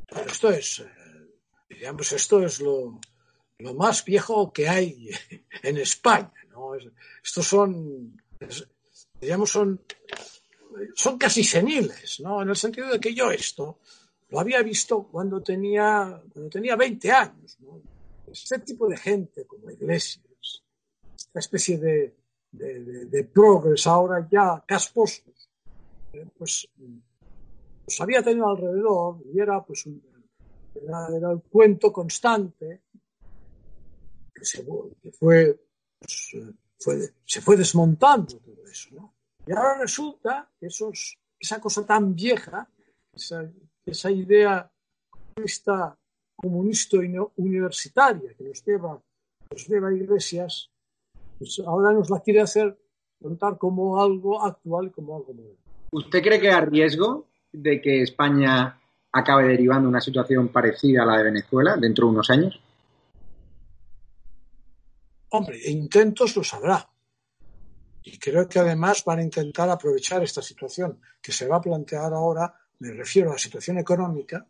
Esto 0.07 0.49
es, 0.49 0.79
eh, 0.79 1.35
digamos, 1.67 2.09
esto 2.13 2.41
es 2.41 2.61
lo, 2.61 3.01
más 3.59 4.05
viejo 4.05 4.51
que 4.51 4.69
hay 4.69 5.09
en 5.63 5.77
España, 5.77 6.33
¿no? 6.51 6.75
Estos 7.23 7.47
son, 7.47 8.21
digamos, 9.19 9.51
son, 9.51 9.81
son 10.95 11.17
casi 11.17 11.43
seniles, 11.43 12.19
¿no? 12.19 12.41
En 12.41 12.49
el 12.49 12.55
sentido 12.55 12.89
de 12.89 12.99
que 12.99 13.13
yo 13.13 13.31
esto 13.31 13.79
lo 14.29 14.39
había 14.39 14.61
visto 14.61 15.03
cuando 15.03 15.41
tenía, 15.41 16.21
cuando 16.33 16.49
tenía 16.49 16.75
20 16.75 17.11
años, 17.11 17.57
¿no? 17.61 17.81
Este 18.31 18.59
tipo 18.59 18.87
de 18.87 18.97
gente 18.97 19.45
como 19.45 19.71
Iglesias, 19.71 20.63
esta 21.15 21.39
especie 21.39 21.77
de, 21.77 22.15
de, 22.51 23.05
de, 23.05 23.23
progres 23.23 23.87
ahora 23.87 24.27
ya 24.29 24.63
casposos, 24.67 25.49
eh, 26.11 26.25
pues, 26.37 26.67
pues, 27.85 28.01
había 28.01 28.21
tenido 28.21 28.49
alrededor 28.49 29.19
y 29.33 29.39
era 29.39 29.63
pues 29.63 29.85
un, 29.85 30.01
era, 30.75 31.31
el 31.31 31.41
cuento 31.41 31.91
constante 31.91 32.81
que 34.37 34.45
se, 34.45 34.63
fue, 34.63 35.59
pues, 35.99 36.35
fue, 36.79 37.13
se 37.25 37.41
fue 37.41 37.57
desmontando 37.57 38.37
todo 38.37 38.67
eso, 38.67 38.89
¿no? 38.93 39.13
Y 39.45 39.51
ahora 39.51 39.79
resulta 39.79 40.49
que 40.59 40.67
esa 41.39 41.61
cosa 41.61 41.85
tan 41.85 42.13
vieja, 42.13 42.69
esa, 43.13 43.49
esa 43.85 44.11
idea 44.11 44.69
esta 45.43 45.95
comunista 46.35 46.97
universitaria 47.35 48.33
que 48.37 48.43
nos 48.43 48.63
lleva, 48.65 48.99
nos 49.51 49.67
lleva 49.67 49.89
a 49.89 49.93
iglesias, 49.93 50.69
pues 51.37 51.61
ahora 51.65 51.91
nos 51.91 52.09
la 52.09 52.19
quiere 52.19 52.41
hacer 52.41 52.77
contar 53.21 53.57
como 53.57 54.01
algo 54.01 54.43
actual, 54.43 54.91
como 54.91 55.17
algo 55.17 55.33
nuevo. 55.33 55.55
¿Usted 55.91 56.21
cree 56.21 56.39
que 56.39 56.51
hay 56.51 56.65
riesgo 56.65 57.27
de 57.51 57.81
que 57.81 58.03
España 58.03 58.79
acabe 59.11 59.47
derivando 59.47 59.89
una 59.89 60.01
situación 60.01 60.49
parecida 60.49 61.03
a 61.03 61.05
la 61.05 61.17
de 61.17 61.23
Venezuela 61.23 61.77
dentro 61.77 62.05
de 62.05 62.11
unos 62.11 62.29
años? 62.29 62.59
Hombre, 65.29 65.59
intentos 65.69 66.35
los 66.35 66.53
habrá. 66.53 66.89
Y 68.03 68.17
creo 68.17 68.47
que 68.47 68.59
además 68.59 69.03
van 69.05 69.19
a 69.19 69.23
intentar 69.23 69.69
aprovechar 69.69 70.23
esta 70.23 70.41
situación 70.41 71.01
que 71.21 71.31
se 71.31 71.47
va 71.47 71.57
a 71.57 71.61
plantear 71.61 72.13
ahora, 72.13 72.53
me 72.79 72.91
refiero 72.91 73.29
a 73.29 73.33
la 73.33 73.39
situación 73.39 73.77
económica, 73.79 74.45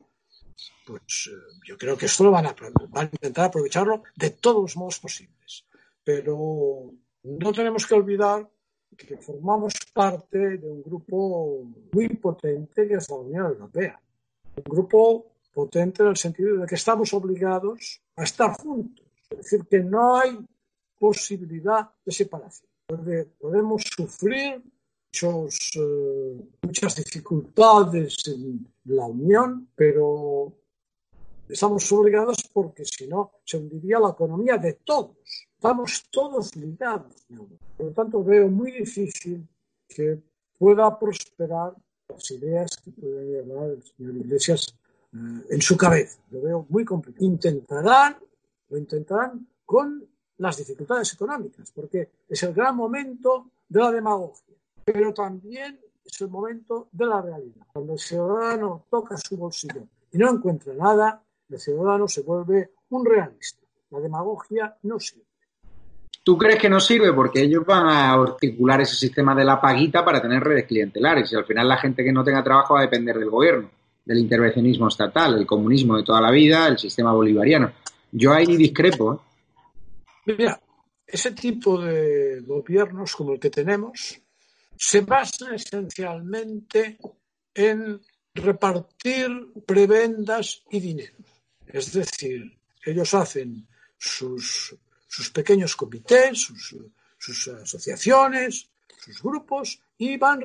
pues 0.85 1.29
eh, 1.31 1.57
yo 1.65 1.77
creo 1.77 1.97
que 1.97 2.05
esto 2.05 2.23
lo 2.23 2.31
van 2.31 2.45
a, 2.45 2.55
van 2.89 3.07
a 3.07 3.09
intentar 3.11 3.45
aprovecharlo 3.45 4.03
de 4.15 4.31
todos 4.31 4.61
los 4.61 4.77
modos 4.77 4.99
posibles 4.99 5.65
pero 6.07 6.89
no 7.23 7.51
tenemos 7.51 7.85
que 7.85 7.93
olvidar 7.93 8.49
que 8.95 9.17
formamos 9.17 9.73
parte 9.93 10.57
de 10.57 10.65
un 10.65 10.81
grupo 10.81 11.65
muy 11.91 12.07
potente 12.15 12.87
que 12.87 12.93
es 12.93 13.09
la 13.09 13.17
Unión 13.17 13.47
Europea. 13.47 13.99
Un 14.55 14.63
grupo 14.63 15.33
potente 15.53 16.03
en 16.03 16.07
el 16.07 16.15
sentido 16.15 16.55
de 16.55 16.65
que 16.65 16.75
estamos 16.75 17.13
obligados 17.13 18.01
a 18.15 18.23
estar 18.23 18.53
juntos. 18.53 19.05
Es 19.29 19.37
decir, 19.37 19.65
que 19.69 19.79
no 19.79 20.15
hay 20.15 20.37
posibilidad 20.97 21.89
de 22.05 22.11
separación. 22.11 22.69
Podemos 23.39 23.83
sufrir 23.83 24.61
eh, 25.21 26.49
muchas 26.61 26.95
dificultades 26.95 28.27
en 28.27 28.67
la 28.85 29.05
Unión, 29.05 29.69
pero 29.75 30.53
estamos 31.49 31.91
obligados 31.91 32.37
porque 32.53 32.85
si 32.85 33.07
no 33.07 33.31
se 33.43 33.57
hundiría 33.57 33.99
la 33.99 34.09
economía 34.09 34.57
de 34.57 34.73
todos. 34.73 35.17
Estamos 35.55 36.05
todos 36.11 36.55
ligados. 36.55 37.25
Por 37.75 37.87
lo 37.87 37.91
tanto, 37.93 38.23
veo 38.23 38.47
muy 38.47 38.71
difícil 38.71 39.47
que 39.87 40.21
pueda 40.57 40.97
prosperar 40.99 41.73
las 42.09 42.31
ideas 42.31 42.77
que 42.77 42.91
puede 42.91 43.25
llevar 43.25 43.71
el 43.71 43.83
señor 43.83 44.17
Iglesias 44.17 44.75
eh, 45.13 45.17
en 45.49 45.61
su 45.61 45.75
cabeza. 45.75 46.19
Lo 46.31 46.41
veo 46.41 46.65
muy 46.69 46.85
complicado. 46.85 47.25
Intentarán, 47.25 48.17
lo 48.69 48.77
intentarán 48.77 49.47
con 49.65 50.07
las 50.37 50.57
dificultades 50.57 51.13
económicas, 51.13 51.71
porque 51.71 52.09
es 52.29 52.43
el 52.43 52.53
gran 52.53 52.75
momento 52.75 53.47
de 53.67 53.79
la 53.79 53.91
demagogia, 53.91 54.55
pero 54.83 55.13
también 55.13 55.79
es 56.05 56.21
el 56.21 56.29
momento 56.29 56.87
de 56.91 57.05
la 57.05 57.21
realidad. 57.21 57.65
Cuando 57.73 57.93
el 57.93 57.99
ciudadano 57.99 58.85
toca 58.89 59.17
su 59.17 59.37
bolsillo 59.37 59.83
y 60.11 60.17
no 60.17 60.29
encuentra 60.29 60.73
nada, 60.73 61.21
el 61.49 61.59
ciudadano 61.59 62.07
se 62.07 62.21
vuelve 62.21 62.71
un 62.89 63.05
realista. 63.05 63.61
La 63.89 63.99
demagogia 63.99 64.75
no 64.83 64.99
sirve. 64.99 65.25
¿Tú 66.23 66.37
crees 66.37 66.59
que 66.59 66.69
no 66.69 66.79
sirve? 66.79 67.13
Porque 67.13 67.41
ellos 67.41 67.65
van 67.65 67.87
a 67.87 68.11
articular 68.11 68.81
ese 68.81 68.95
sistema 68.95 69.33
de 69.33 69.45
la 69.45 69.61
paguita 69.61 70.03
para 70.03 70.21
tener 70.21 70.43
redes 70.43 70.65
clientelares 70.65 71.31
y 71.31 71.35
al 71.37 71.45
final 71.45 71.69
la 71.69 71.77
gente 71.77 72.03
que 72.03 72.11
no 72.11 72.23
tenga 72.23 72.43
trabajo 72.43 72.73
va 72.73 72.81
a 72.81 72.83
depender 72.83 73.17
del 73.17 73.29
gobierno, 73.29 73.69
del 74.03 74.17
intervencionismo 74.17 74.89
estatal, 74.89 75.37
el 75.37 75.45
comunismo 75.45 75.95
de 75.95 76.03
toda 76.03 76.19
la 76.19 76.31
vida, 76.31 76.67
el 76.67 76.77
sistema 76.77 77.13
bolivariano. 77.13 77.71
Yo 78.11 78.33
ahí 78.33 78.57
discrepo. 78.57 79.13
¿eh? 79.13 79.26
Mira, 80.27 80.61
ese 81.05 81.31
tipo 81.31 81.81
de 81.81 82.41
gobiernos 82.41 83.15
como 83.15 83.33
el 83.33 83.39
que 83.39 83.49
tenemos 83.49 84.21
se 84.75 85.01
basan 85.01 85.55
esencialmente 85.55 86.99
en 87.53 87.99
repartir 88.33 89.29
prebendas 89.65 90.63
y 90.69 90.79
dinero. 90.79 91.17
Es 91.65 91.93
decir, 91.93 92.59
ellos 92.85 93.13
hacen 93.13 93.67
sus 93.97 94.77
sus 95.07 95.31
pequeños 95.31 95.75
comités, 95.75 96.37
sus, 97.17 97.47
asociaciones, 97.47 98.69
sus 98.99 99.23
grupos 99.23 99.81
y 99.97 100.17
van, 100.17 100.43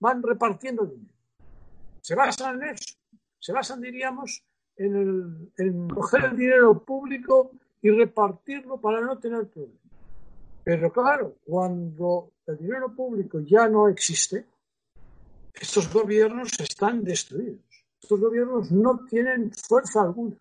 van 0.00 0.22
repartiendo 0.22 0.84
dinero. 0.84 1.14
Se 2.00 2.14
basan 2.14 2.62
en 2.62 2.70
eso, 2.70 2.94
se 3.38 3.52
basan, 3.52 3.80
diríamos, 3.80 4.42
en, 4.76 5.52
en 5.58 5.88
coger 5.88 6.24
el 6.24 6.36
dinero 6.36 6.82
público 6.82 7.52
y 7.82 7.90
repartirlo 7.90 8.80
para 8.80 9.00
no 9.00 9.18
tener 9.18 9.46
problemas. 9.48 9.80
Pero 10.62 10.92
claro, 10.92 11.36
cuando 11.44 12.32
el 12.46 12.58
dinero 12.58 12.94
público 12.94 13.40
ya 13.40 13.68
no 13.68 13.88
existe, 13.88 14.46
estos 15.54 15.92
gobiernos 15.92 16.58
están 16.60 17.02
destruidos. 17.02 17.60
Estos 18.02 18.20
gobiernos 18.20 18.70
no 18.70 19.04
tienen 19.08 19.52
fuerza 19.52 20.02
alguna. 20.02 20.36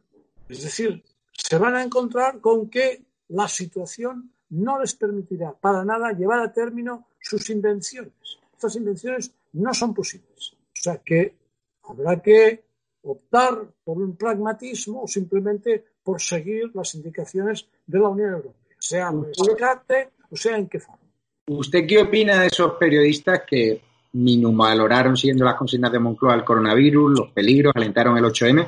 Es 0.48 0.64
decir, 0.64 1.04
se 1.32 1.58
van 1.58 1.76
a 1.76 1.84
encontrar 1.84 2.40
con 2.40 2.70
que 2.70 3.06
la 3.30 3.48
situación 3.48 4.32
no 4.50 4.80
les 4.80 4.96
permitirá 4.96 5.54
para 5.54 5.86
nada 5.86 6.12
llevar 6.12 6.40
a 6.40 6.52
término 6.52 7.08
sus 7.20 7.50
invenciones. 7.50 8.14
Estas 8.54 8.76
invenciones 8.76 9.32
no 9.54 9.74
son 9.74 9.94
posibles. 9.94 10.54
O 10.54 10.82
sea 10.82 10.98
que 10.98 11.36
habrá 11.84 12.22
que 12.22 12.64
optar 13.04 13.68
por 13.84 13.98
un 13.98 14.16
pragmatismo 14.16 15.04
o 15.04 15.08
simplemente 15.08 15.86
por 16.10 16.20
seguir 16.20 16.72
las 16.74 16.96
indicaciones 16.96 17.68
de 17.86 18.00
la 18.00 18.08
Unión 18.08 18.34
Europea, 18.34 18.76
sea 18.80 19.10
en 19.10 19.26
rescate 19.26 20.10
o 20.32 20.36
sea 20.36 20.58
en 20.58 20.68
qué 20.68 20.80
forma. 20.80 21.04
¿Usted 21.46 21.86
qué 21.86 22.02
opina 22.02 22.42
de 22.42 22.48
esos 22.48 22.74
periodistas 22.80 23.44
que 23.48 23.80
minimaloraron 24.14 25.16
siguiendo 25.16 25.46
las 25.46 25.54
consignas 25.54 25.92
de 25.92 26.00
Moncloa 26.00 26.34
al 26.34 26.44
coronavirus, 26.44 27.20
los 27.20 27.32
peligros, 27.32 27.74
alentaron 27.76 28.18
el 28.18 28.24
8M 28.24 28.68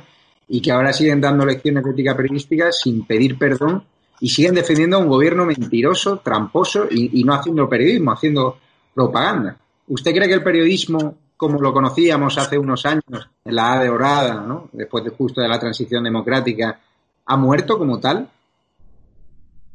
y 0.49 0.61
que 0.61 0.71
ahora 0.71 0.93
siguen 0.93 1.19
dando 1.19 1.43
lecciones 1.43 1.83
de 1.83 1.89
ética 1.89 2.15
periodística 2.15 2.71
sin 2.71 3.07
pedir 3.07 3.39
perdón 3.39 3.85
y 4.19 4.29
siguen 4.29 4.53
defendiendo 4.53 4.97
a 4.97 4.99
un 4.99 5.07
gobierno 5.07 5.43
mentiroso, 5.43 6.17
tramposo 6.17 6.85
y, 6.91 7.23
no 7.23 7.33
haciendo 7.33 7.67
periodismo, 7.67 8.11
haciendo 8.11 8.59
propaganda. 8.93 9.57
¿Usted 9.87 10.13
cree 10.13 10.27
que 10.27 10.35
el 10.35 10.43
periodismo, 10.43 11.15
como 11.35 11.59
lo 11.59 11.73
conocíamos 11.73 12.37
hace 12.37 12.59
unos 12.59 12.85
años, 12.85 13.29
en 13.43 13.55
la 13.55 13.73
A 13.73 13.79
de 13.81 13.89
Orada, 13.89 14.41
¿no? 14.41 14.69
después 14.71 15.03
de 15.03 15.09
justo 15.09 15.41
de 15.41 15.47
la 15.47 15.57
transición 15.57 16.03
democrática, 16.03 16.79
ha 17.25 17.37
muerto 17.37 17.77
como 17.77 17.99
tal? 17.99 18.29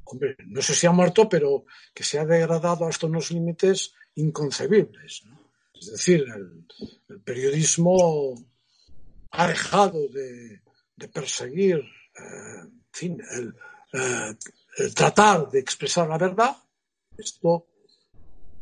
Hombre, 0.04 0.36
no 0.46 0.62
sé 0.62 0.74
si 0.74 0.86
ha 0.86 0.92
muerto, 0.92 1.28
pero 1.28 1.64
que 1.92 2.04
se 2.04 2.18
ha 2.18 2.24
degradado 2.24 2.86
hasta 2.86 3.06
unos 3.06 3.30
límites 3.30 3.94
inconcebibles. 4.14 5.24
Es 5.74 5.90
decir, 5.90 6.24
el, 6.34 7.20
periodismo 7.24 8.34
ha 9.32 9.48
dejado 9.48 9.98
de, 10.08 10.60
perseguir, 11.12 11.76
eh, 11.78 12.68
fin, 12.92 13.20
el, 13.32 13.54
eh, 13.92 14.90
tratar 14.94 15.50
de 15.50 15.58
expresar 15.58 16.08
la 16.08 16.18
verdad, 16.18 16.56
esto, 17.16 17.66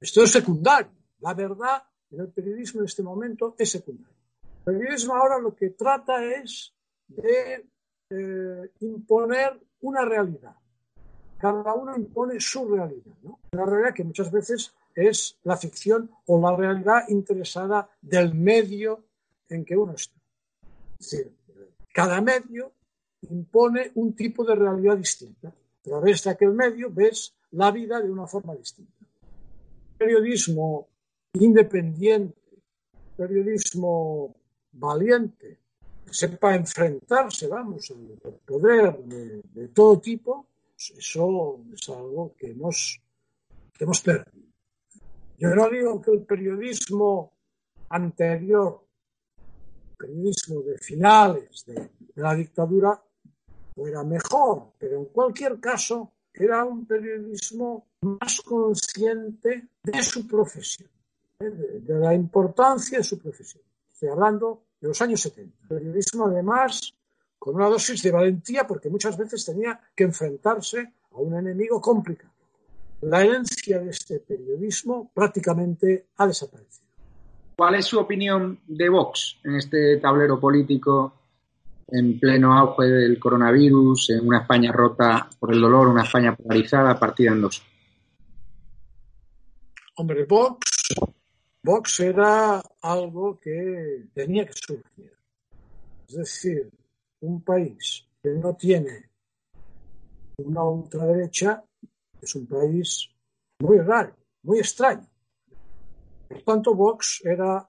esto 0.00 0.24
es 0.24 0.30
secundario. 0.30 0.92
La 1.20 1.34
verdad 1.34 1.82
en 2.10 2.20
el 2.20 2.28
periodismo 2.28 2.80
en 2.80 2.86
este 2.86 3.02
momento 3.02 3.54
es 3.58 3.70
secundario. 3.70 4.16
El 4.66 4.78
periodismo 4.78 5.14
ahora 5.14 5.38
lo 5.38 5.54
que 5.54 5.70
trata 5.70 6.24
es 6.24 6.72
de 7.08 7.66
eh, 8.16 8.70
imponer 8.80 9.60
una 9.80 10.04
realidad. 10.04 10.54
Cada 11.38 11.74
uno 11.74 11.96
impone 11.96 12.40
su 12.40 12.68
realidad. 12.68 13.14
¿no? 13.22 13.40
Una 13.52 13.66
realidad 13.66 13.94
que 13.94 14.04
muchas 14.04 14.30
veces 14.30 14.74
es 14.94 15.38
la 15.42 15.56
ficción 15.56 16.10
o 16.26 16.40
la 16.40 16.56
realidad 16.56 17.08
interesada 17.08 17.88
del 18.00 18.34
medio 18.34 19.04
en 19.48 19.64
que 19.64 19.76
uno 19.76 19.92
está. 19.92 20.18
Es 20.98 21.10
decir, 21.10 21.32
cada 21.92 22.20
medio 22.20 22.72
impone 23.30 23.92
un 23.94 24.14
tipo 24.14 24.44
de 24.44 24.54
realidad 24.54 24.96
distinta. 24.96 25.48
A 25.48 25.82
través 25.82 26.24
de 26.24 26.30
aquel 26.30 26.52
medio 26.52 26.90
ves 26.90 27.34
la 27.50 27.70
vida 27.70 28.00
de 28.00 28.10
una 28.10 28.26
forma 28.26 28.54
distinta. 28.54 28.92
Periodismo 29.98 30.88
independiente, 31.34 32.62
periodismo 33.16 34.34
valiente, 34.72 35.58
sepa 36.14 36.54
enfrentarse, 36.54 37.48
vamos, 37.48 37.90
al 37.90 38.34
poder 38.46 38.96
de, 38.98 39.68
todo 39.68 39.98
tipo, 39.98 40.46
eso 40.76 41.60
es 41.72 41.88
algo 41.88 42.34
que 42.38 42.50
hemos, 42.52 43.00
que 43.76 43.84
hemos 43.84 44.00
perdido. 44.00 44.46
Yo 45.38 45.48
no 45.54 45.68
digo 45.68 46.00
que 46.00 46.12
el 46.12 46.22
periodismo 46.22 47.32
anterior, 47.88 48.86
el 49.36 49.96
periodismo 49.96 50.62
de 50.62 50.78
finales 50.78 51.64
de 51.66 51.90
la 52.14 52.34
dictadura, 52.34 53.02
fuera 53.74 54.04
mejor, 54.04 54.74
pero 54.78 54.98
en 54.98 55.06
cualquier 55.06 55.58
caso 55.58 56.12
era 56.32 56.64
un 56.64 56.86
periodismo 56.86 57.86
más 58.02 58.40
consciente 58.42 59.68
de 59.82 60.02
su 60.02 60.28
profesión, 60.28 60.88
¿eh? 61.40 61.50
de, 61.50 61.94
la 61.98 62.14
importancia 62.14 62.98
de 62.98 63.04
su 63.04 63.18
profesión. 63.18 63.64
Estoy 63.92 64.10
hablando 64.10 64.62
de 64.84 64.88
los 64.88 65.00
años 65.00 65.22
70. 65.22 65.66
Periodismo 65.66 66.26
además 66.26 66.92
con 67.38 67.54
una 67.54 67.70
dosis 67.70 68.02
de 68.02 68.12
valentía 68.12 68.66
porque 68.66 68.90
muchas 68.90 69.16
veces 69.16 69.42
tenía 69.42 69.80
que 69.96 70.04
enfrentarse 70.04 70.92
a 71.10 71.16
un 71.16 71.34
enemigo 71.34 71.80
complicado. 71.80 72.34
La 73.00 73.24
herencia 73.24 73.78
de 73.78 73.90
este 73.90 74.20
periodismo 74.20 75.10
prácticamente 75.14 76.08
ha 76.18 76.26
desaparecido. 76.26 76.84
¿Cuál 77.56 77.76
es 77.76 77.86
su 77.86 77.98
opinión 77.98 78.60
de 78.66 78.90
Vox 78.90 79.38
en 79.44 79.54
este 79.56 79.96
tablero 79.96 80.38
político 80.38 81.14
en 81.88 82.20
pleno 82.20 82.52
auge 82.52 82.84
del 82.84 83.18
coronavirus, 83.18 84.10
en 84.10 84.26
una 84.26 84.40
España 84.40 84.70
rota 84.70 85.30
por 85.38 85.50
el 85.54 85.62
dolor, 85.62 85.88
una 85.88 86.02
España 86.02 86.36
polarizada, 86.36 86.98
partida 86.98 87.32
en 87.32 87.40
dos. 87.40 87.62
Hombre, 89.96 90.24
Vox, 90.24 90.73
Vox 91.64 92.00
era 92.00 92.62
algo 92.82 93.40
que 93.40 94.08
tenía 94.12 94.44
que 94.44 94.52
surgir. 94.52 95.16
Es 96.06 96.14
decir, 96.14 96.70
un 97.20 97.42
país 97.42 98.06
que 98.22 98.28
no 98.32 98.54
tiene 98.54 99.08
una 100.36 100.62
ultraderecha 100.62 101.64
es 102.20 102.34
un 102.34 102.46
país 102.46 103.08
muy 103.60 103.78
raro, 103.78 104.14
muy 104.42 104.58
extraño. 104.58 105.08
Por 106.28 106.42
tanto, 106.42 106.74
Vox 106.74 107.22
era, 107.24 107.66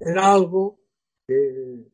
era 0.00 0.30
algo 0.30 0.78
que 1.26 1.86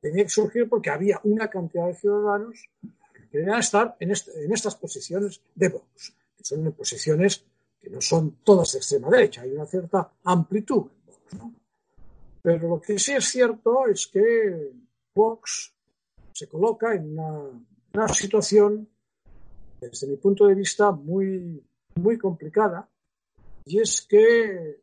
tenía 0.00 0.22
que 0.22 0.30
surgir 0.30 0.68
porque 0.68 0.90
había 0.90 1.20
una 1.24 1.50
cantidad 1.50 1.88
de 1.88 1.94
ciudadanos 1.94 2.64
que 3.12 3.28
querían 3.28 3.58
estar 3.58 3.96
en, 3.98 4.12
estas 4.12 4.76
posiciones 4.76 5.40
de 5.56 5.68
Vox, 5.68 6.14
que 6.36 6.44
son 6.44 6.70
posiciones 6.72 7.44
que 7.80 7.90
no 7.90 8.00
son 8.00 8.38
todas 8.42 8.72
de 8.72 8.78
extrema 8.78 9.08
derecha, 9.10 9.42
hay 9.42 9.52
una 9.52 9.66
cierta 9.66 10.12
amplitud 10.24 10.86
Vox. 11.32 11.54
Pero 12.42 12.68
lo 12.68 12.80
que 12.80 12.98
sí 12.98 13.12
es 13.12 13.24
cierto 13.24 13.86
es 13.86 14.06
que 14.06 14.72
Vox 15.14 15.74
se 16.32 16.48
coloca 16.48 16.94
en 16.94 17.18
una, 17.18 18.08
situación, 18.08 18.88
desde 19.80 20.06
mi 20.06 20.16
punto 20.16 20.46
de 20.46 20.54
vista, 20.54 20.92
muy, 20.92 21.62
muy 21.96 22.16
complicada, 22.16 22.88
y 23.64 23.80
es 23.80 24.02
que 24.02 24.82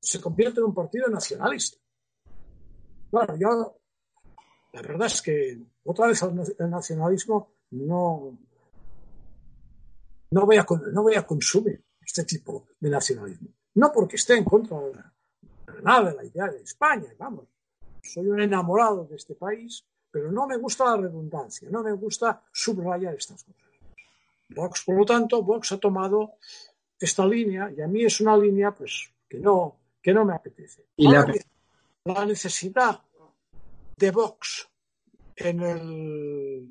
se 0.00 0.20
convierte 0.20 0.60
en 0.60 0.66
un 0.66 0.74
partido 0.74 1.08
nacionalista. 1.08 1.78
Bueno, 3.10 3.36
yo 3.36 3.76
la 4.72 4.82
verdad 4.82 5.06
es 5.06 5.20
que 5.20 5.62
otra 5.84 6.06
vez 6.06 6.22
el 6.22 6.70
nacionalismo 6.70 7.52
no, 7.72 8.38
no, 10.32 10.46
voy 10.46 10.56
a, 10.56 10.66
no 10.92 11.02
voy 11.02 11.14
a 11.14 11.26
consumir 11.26 11.82
este 12.00 12.24
tipo 12.24 12.66
de 12.80 12.90
nacionalismo. 12.90 13.48
No 13.74 13.92
porque 13.92 14.16
esté 14.16 14.36
en 14.36 14.44
contra 14.44 14.78
de, 14.80 15.82
nada 15.82 16.10
de 16.10 16.16
la 16.16 16.24
idea 16.24 16.48
de 16.48 16.62
España, 16.62 17.08
vamos. 17.18 17.46
Soy 18.02 18.26
un 18.26 18.40
enamorado 18.40 19.04
de 19.04 19.16
este 19.16 19.34
país, 19.34 19.84
pero 20.10 20.32
no 20.32 20.46
me 20.46 20.56
gusta 20.56 20.84
la 20.84 20.96
redundancia, 20.96 21.68
no 21.70 21.82
me 21.82 21.92
gusta 21.92 22.42
subrayar 22.52 23.14
estas 23.14 23.44
cosas. 23.44 23.62
Vox, 24.48 24.82
por 24.84 24.98
lo 24.98 25.04
tanto, 25.04 25.42
Vox 25.42 25.72
ha 25.72 25.78
tomado 25.78 26.32
esta 26.98 27.26
línea 27.26 27.72
y 27.74 27.80
a 27.80 27.86
mí 27.86 28.04
es 28.04 28.20
una 28.20 28.36
línea 28.36 28.72
pues 28.72 29.10
que 29.28 29.38
no, 29.38 29.76
que 30.02 30.12
no 30.12 30.24
me 30.24 30.34
apetece. 30.34 30.84
¿Y 30.96 31.08
la 31.08 31.24
la 32.04 32.26
necesidad 32.26 33.00
de 33.96 34.10
Vox 34.10 34.68
en, 35.36 35.60
el, 35.60 36.68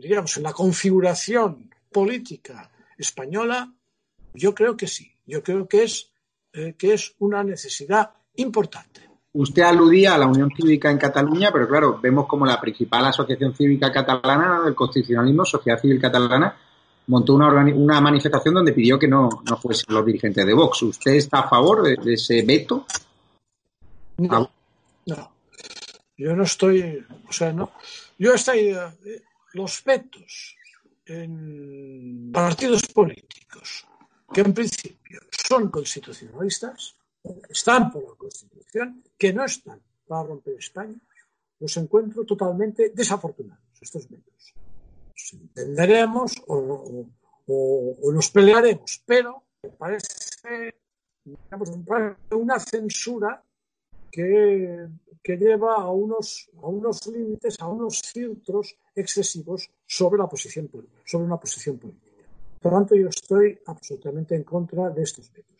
digamos, 0.00 0.36
en 0.36 0.44
la 0.44 0.52
configuración 0.52 1.70
política 1.90 2.70
española, 3.02 3.72
yo 4.34 4.54
creo 4.54 4.76
que 4.76 4.86
sí. 4.86 5.12
Yo 5.26 5.42
creo 5.42 5.68
que 5.68 5.84
es, 5.84 6.10
eh, 6.52 6.74
que 6.76 6.94
es 6.94 7.14
una 7.18 7.42
necesidad 7.42 8.10
importante. 8.36 9.08
Usted 9.32 9.62
aludía 9.62 10.14
a 10.14 10.18
la 10.18 10.26
Unión 10.26 10.50
Cívica 10.56 10.90
en 10.90 10.98
Cataluña, 10.98 11.50
pero 11.52 11.68
claro, 11.68 12.00
vemos 12.00 12.26
como 12.26 12.44
la 12.44 12.60
principal 12.60 13.06
asociación 13.06 13.54
cívica 13.54 13.92
catalana 13.92 14.62
del 14.64 14.74
constitucionalismo, 14.74 15.44
Sociedad 15.44 15.80
Civil 15.80 16.00
Catalana, 16.00 16.56
montó 17.06 17.34
una, 17.34 17.48
una 17.48 18.00
manifestación 18.00 18.54
donde 18.54 18.72
pidió 18.72 18.98
que 18.98 19.06
no, 19.06 19.28
no 19.48 19.56
fuesen 19.56 19.94
los 19.94 20.04
dirigentes 20.04 20.44
de 20.44 20.54
Vox. 20.54 20.82
¿Usted 20.82 21.12
está 21.12 21.40
a 21.40 21.48
favor 21.48 21.82
de, 21.82 22.12
ese 22.12 22.42
veto? 22.42 22.86
No. 24.18 24.50
No, 25.06 25.32
yo 26.16 26.36
no 26.36 26.42
estoy, 26.42 27.04
o 27.28 27.32
sea, 27.32 27.52
no. 27.52 27.72
Yo 28.18 28.34
esta 28.34 28.54
idea, 28.56 28.94
los 29.54 29.82
vetos 29.84 30.56
en 31.10 32.30
partidos 32.32 32.86
políticos 32.86 33.84
que 34.32 34.42
en 34.42 34.54
principio 34.54 35.20
son 35.30 35.68
constitucionalistas, 35.68 36.96
están 37.48 37.90
por 37.90 38.08
la 38.08 38.14
Constitución, 38.14 39.02
que 39.18 39.32
no 39.32 39.44
están 39.44 39.80
para 40.06 40.22
romper 40.22 40.54
España, 40.54 40.96
los 41.58 41.76
encuentro 41.76 42.24
totalmente 42.24 42.90
desafortunados, 42.90 43.64
estos 43.80 44.08
vetos. 44.08 44.54
Los 45.12 45.32
entenderemos 45.32 46.32
o, 46.46 47.06
o, 47.46 48.12
nos 48.12 48.30
pelearemos, 48.30 49.02
pero 49.04 49.42
parece, 49.76 50.76
una 52.30 52.60
censura 52.60 53.42
que, 54.10 54.88
lleva 55.24 55.76
a 55.76 55.90
unos, 55.90 56.50
a 56.62 56.66
unos 56.66 57.06
límites, 57.06 57.60
a 57.60 57.68
unos 57.68 58.02
filtros 58.02 58.76
excesivos 58.94 59.70
sobre, 59.86 60.18
la 60.18 60.26
posición, 60.26 60.68
sobre 61.04 61.24
una 61.24 61.36
posición 61.36 61.78
política. 61.78 62.10
Por 62.60 62.72
tanto, 62.72 62.94
yo 62.94 63.08
estoy 63.08 63.58
absolutamente 63.66 64.34
en 64.34 64.44
contra 64.44 64.90
de 64.90 65.02
estos 65.02 65.32
vetos. 65.32 65.50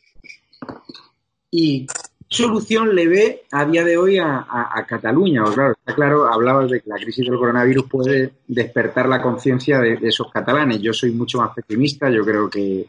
¿Y 1.50 1.86
qué 1.86 1.94
solución 2.28 2.94
le 2.94 3.08
ve 3.08 3.42
a 3.50 3.64
día 3.64 3.84
de 3.84 3.96
hoy 3.96 4.18
a, 4.18 4.84
Cataluña? 4.86 5.44
claro, 5.54 5.72
está 5.72 5.94
claro, 5.94 6.32
hablabas 6.32 6.70
de 6.70 6.80
que 6.80 6.90
la 6.90 6.96
crisis 6.96 7.26
del 7.26 7.38
coronavirus 7.38 7.86
puede 7.88 8.32
despertar 8.46 9.08
la 9.08 9.22
conciencia 9.22 9.78
de, 9.78 9.98
esos 10.02 10.30
catalanes. 10.30 10.80
Yo 10.80 10.92
soy 10.92 11.12
mucho 11.12 11.38
más 11.38 11.54
pesimista, 11.54 12.10
yo 12.10 12.24
creo 12.24 12.50
que 12.50 12.86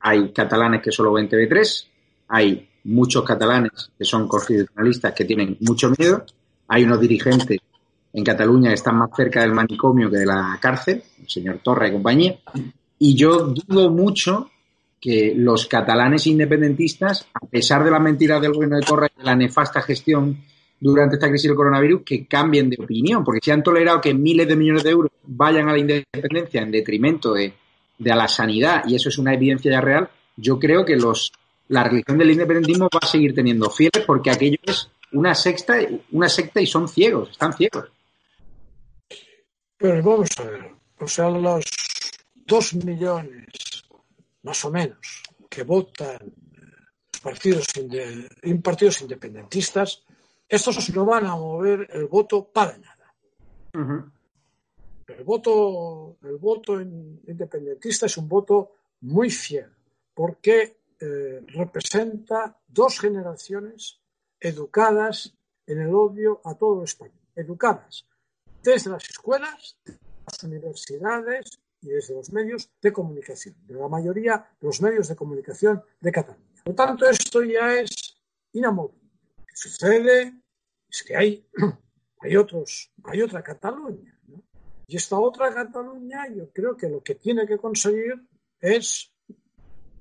hay 0.00 0.32
catalanes 0.32 0.82
que 0.82 0.90
solo 0.90 1.12
ven 1.12 1.28
TV3, 1.28 1.86
hay 2.28 2.69
muchos 2.84 3.24
catalanes 3.24 3.90
que 3.98 4.04
son 4.04 4.26
constitucionalistas 4.26 5.12
que 5.14 5.24
tienen 5.24 5.56
mucho 5.60 5.90
miedo, 5.98 6.24
hay 6.68 6.84
unos 6.84 7.00
dirigentes 7.00 7.58
en 8.12 8.24
Cataluña 8.24 8.70
que 8.70 8.74
están 8.74 8.96
más 8.96 9.10
cerca 9.16 9.40
del 9.42 9.52
manicomio 9.52 10.10
que 10.10 10.18
de 10.18 10.26
la 10.26 10.58
cárcel, 10.60 11.02
el 11.20 11.28
señor 11.28 11.60
Torra 11.62 11.88
y 11.88 11.92
compañía, 11.92 12.38
y 12.98 13.14
yo 13.14 13.46
dudo 13.46 13.90
mucho 13.90 14.50
que 15.00 15.32
los 15.34 15.66
catalanes 15.66 16.26
independentistas, 16.26 17.26
a 17.32 17.46
pesar 17.46 17.84
de 17.84 17.90
las 17.90 18.02
mentiras 18.02 18.40
del 18.40 18.52
gobierno 18.52 18.76
de 18.76 18.82
Torra 18.82 19.08
y 19.14 19.18
de 19.18 19.24
la 19.24 19.34
nefasta 19.34 19.80
gestión 19.80 20.36
durante 20.78 21.16
esta 21.16 21.28
crisis 21.28 21.48
del 21.48 21.56
coronavirus, 21.56 22.02
que 22.04 22.26
cambien 22.26 22.68
de 22.68 22.82
opinión, 22.82 23.24
porque 23.24 23.40
si 23.42 23.50
han 23.50 23.62
tolerado 23.62 24.00
que 24.00 24.12
miles 24.12 24.48
de 24.48 24.56
millones 24.56 24.82
de 24.82 24.90
euros 24.90 25.12
vayan 25.24 25.68
a 25.68 25.72
la 25.72 25.78
independencia 25.78 26.62
en 26.62 26.70
detrimento 26.70 27.32
de, 27.32 27.54
de 27.98 28.14
la 28.14 28.28
sanidad, 28.28 28.82
y 28.86 28.94
eso 28.94 29.08
es 29.08 29.18
una 29.18 29.34
evidencia 29.34 29.70
ya 29.70 29.80
real, 29.80 30.08
yo 30.36 30.58
creo 30.58 30.84
que 30.84 30.96
los 30.96 31.32
la 31.70 31.84
religión 31.84 32.18
del 32.18 32.32
independentismo 32.32 32.88
va 32.92 32.98
a 33.00 33.06
seguir 33.06 33.32
teniendo 33.32 33.70
fieles 33.70 34.04
porque 34.04 34.30
aquello 34.30 34.58
es 34.64 34.90
una 35.12 35.36
secta, 35.36 35.78
una 36.10 36.28
secta 36.28 36.60
y 36.60 36.66
son 36.66 36.88
ciegos, 36.88 37.30
están 37.30 37.52
ciegos. 37.52 37.88
Pero 39.76 40.02
vamos 40.02 40.28
a 40.38 40.42
ver, 40.44 40.74
o 40.98 41.06
sea, 41.06 41.30
los 41.30 41.64
dos 42.34 42.74
millones, 42.74 43.46
más 44.42 44.64
o 44.64 44.70
menos, 44.72 44.98
que 45.48 45.62
votan 45.62 46.18
partidos, 47.22 47.66
partidos 48.62 49.02
independentistas, 49.02 50.02
estos 50.48 50.90
no 50.90 51.04
van 51.04 51.26
a 51.26 51.36
mover 51.36 51.88
el 51.92 52.06
voto 52.06 52.50
para 52.52 52.76
nada. 52.78 53.14
El 55.06 55.24
voto, 55.24 56.16
el 56.24 56.36
voto 56.36 56.80
independentista 56.80 58.06
es 58.06 58.16
un 58.16 58.28
voto 58.28 58.72
muy 59.02 59.30
fiel, 59.30 59.70
porque 60.12 60.79
eh, 61.00 61.42
representa 61.48 62.58
dos 62.68 63.00
generaciones 63.00 64.00
educadas 64.38 65.34
en 65.66 65.80
el 65.80 65.94
odio 65.94 66.40
a 66.44 66.54
todo 66.54 66.84
España, 66.84 67.20
educadas 67.34 68.06
desde 68.62 68.90
las 68.90 69.08
escuelas, 69.08 69.76
las 70.26 70.42
universidades 70.44 71.60
y 71.80 71.88
desde 71.88 72.14
los 72.14 72.30
medios 72.32 72.70
de 72.80 72.92
comunicación, 72.92 73.54
de 73.66 73.74
la 73.74 73.88
mayoría 73.88 74.46
de 74.60 74.66
los 74.66 74.80
medios 74.82 75.08
de 75.08 75.16
comunicación 75.16 75.82
de 76.00 76.12
Cataluña. 76.12 76.50
Por 76.64 76.72
lo 76.72 76.74
tanto, 76.74 77.08
esto 77.08 77.42
ya 77.42 77.80
es 77.80 78.16
inamovible. 78.52 79.00
Lo 79.38 79.46
que 79.46 79.56
sucede 79.56 80.34
es 80.88 81.02
que 81.02 81.16
hay, 81.16 81.46
hay, 82.20 82.36
otros, 82.36 82.92
hay 83.04 83.22
otra 83.22 83.42
Cataluña. 83.42 84.16
Y 84.86 84.96
esta 84.96 85.18
otra 85.18 85.54
Cataluña 85.54 86.26
yo 86.34 86.50
creo 86.50 86.76
que 86.76 86.88
lo 86.88 87.02
que 87.02 87.14
tiene 87.14 87.46
que 87.46 87.58
conseguir 87.58 88.26
es 88.60 89.12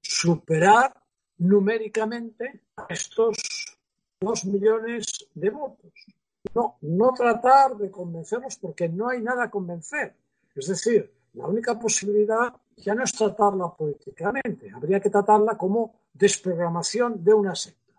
superar 0.10 0.92
numéricamente 1.38 2.62
estos 2.90 3.38
dos 4.20 4.44
millones 4.46 5.28
de 5.36 5.50
votos. 5.52 5.94
No, 6.56 6.78
no 6.82 7.14
tratar 7.14 7.78
de 7.78 7.92
convencerlos 7.92 8.58
porque 8.58 8.90
no 8.90 9.10
hay 9.10 9.22
nada 9.22 9.44
a 9.44 9.52
convencer. 9.52 10.16
Es 10.56 10.68
decir, 10.68 11.14
la 11.34 11.46
única 11.46 11.78
posibilidad 11.78 12.52
ya 12.78 12.96
no 12.96 13.04
es 13.04 13.12
tratarla 13.12 13.70
políticamente, 13.70 14.72
habría 14.74 15.00
que 15.00 15.12
tratarla 15.12 15.56
como 15.56 15.94
desprogramación 16.12 17.24
de 17.24 17.34
una 17.34 17.54
secta. 17.54 17.94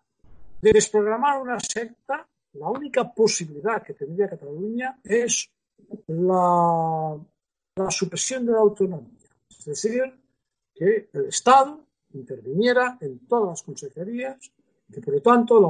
De 0.61 0.73
desprogramar 0.73 1.41
una 1.41 1.61
secta, 1.61 2.27
la 2.55 2.69
única 2.69 3.13
posibilidad 3.13 3.83
que 3.85 3.95
tendría 3.95 4.29
Cataluña 4.29 4.99
es 5.05 5.49
la, 6.09 7.17
la 7.77 7.91
supresión 7.91 8.47
de 8.47 8.53
la 8.53 8.59
autonomía. 8.59 9.31
Es 9.49 9.65
decir, 9.65 10.03
que 10.75 11.09
el 11.13 11.27
Estado 11.27 11.87
interviniera 12.15 12.99
en 13.01 13.27
todas 13.27 13.51
las 13.51 13.63
consejerías 13.63 14.53
que, 14.93 15.01
por 15.01 15.15
lo 15.15 15.23
tanto, 15.23 15.61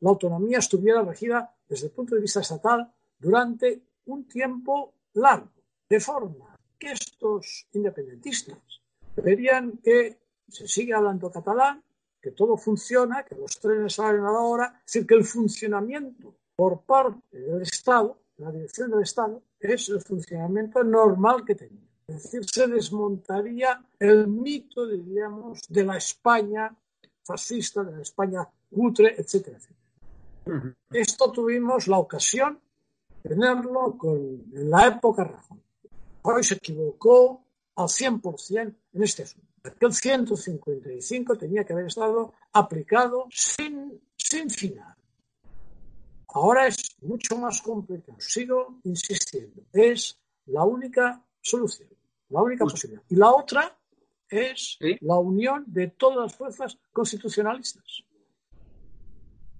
la, 0.00 0.08
autonomía 0.08 0.58
estuviera 0.58 1.02
regida 1.02 1.52
desde 1.68 1.86
el 1.86 1.92
punto 1.92 2.14
de 2.14 2.20
vista 2.20 2.40
estatal 2.40 2.92
durante 3.18 3.82
un 4.06 4.28
tiempo 4.28 4.94
largo, 5.14 5.50
de 5.88 6.00
forma 6.00 6.56
que 6.78 6.92
estos 6.92 7.66
independentistas 7.72 8.58
verían 9.16 9.78
que 9.78 10.18
se 10.46 10.68
sigue 10.68 10.94
hablando 10.94 11.30
catalán, 11.30 11.82
que 12.20 12.30
todo 12.30 12.56
funciona, 12.56 13.24
que 13.24 13.34
los 13.34 13.58
trenes 13.58 13.94
salen 13.94 14.22
a 14.22 14.32
la 14.32 14.40
hora, 14.40 14.80
es 14.86 14.92
decir, 14.92 15.06
que 15.06 15.14
el 15.14 15.24
funcionamiento 15.24 16.34
por 16.54 16.82
parte 16.82 17.38
del 17.38 17.62
Estado, 17.62 18.18
la 18.36 18.50
dirección 18.52 18.90
del 18.90 19.02
Estado, 19.02 19.42
es 19.58 19.88
el 19.88 20.00
funcionamiento 20.00 20.82
normal 20.84 21.44
que 21.44 21.54
tenía. 21.54 21.87
Es 22.08 22.22
decir, 22.22 22.48
se 22.50 22.66
desmontaría 22.66 23.84
el 23.98 24.28
mito, 24.28 24.86
diríamos, 24.86 25.60
de 25.68 25.84
la 25.84 25.98
España 25.98 26.74
fascista, 27.22 27.84
de 27.84 27.96
la 27.96 28.02
España 28.02 28.48
cutre, 28.74 29.14
etcétera, 29.18 29.58
etcétera. 29.58 30.74
Esto 30.90 31.30
tuvimos 31.30 31.86
la 31.86 31.98
ocasión 31.98 32.58
de 33.22 33.28
tenerlo 33.28 33.98
en 34.02 34.70
la 34.70 34.86
época 34.86 35.24
Rajoy. 35.24 35.60
Hoy 36.22 36.42
se 36.42 36.54
equivocó 36.54 37.44
al 37.76 37.88
100% 37.88 38.74
en 38.94 39.02
este 39.02 39.24
asunto. 39.24 39.46
Aquel 39.64 39.92
155 39.92 41.36
tenía 41.36 41.64
que 41.64 41.74
haber 41.74 41.86
estado 41.86 42.32
aplicado 42.54 43.26
sin, 43.30 44.00
sin 44.16 44.48
final. 44.48 44.94
Ahora 46.28 46.66
es 46.66 46.96
mucho 47.02 47.36
más 47.36 47.60
complicado. 47.60 48.18
Sigo 48.18 48.78
insistiendo. 48.84 49.62
Es 49.74 50.18
la 50.46 50.64
única 50.64 51.22
solución. 51.42 51.97
La 52.30 52.42
única 52.42 52.64
posibilidad. 52.64 53.02
Y 53.08 53.16
la 53.16 53.30
otra 53.30 53.76
es 54.28 54.78
la 55.00 55.16
unión 55.16 55.64
de 55.66 55.88
todas 55.88 56.18
las 56.18 56.34
fuerzas 56.34 56.78
constitucionalistas. 56.92 58.04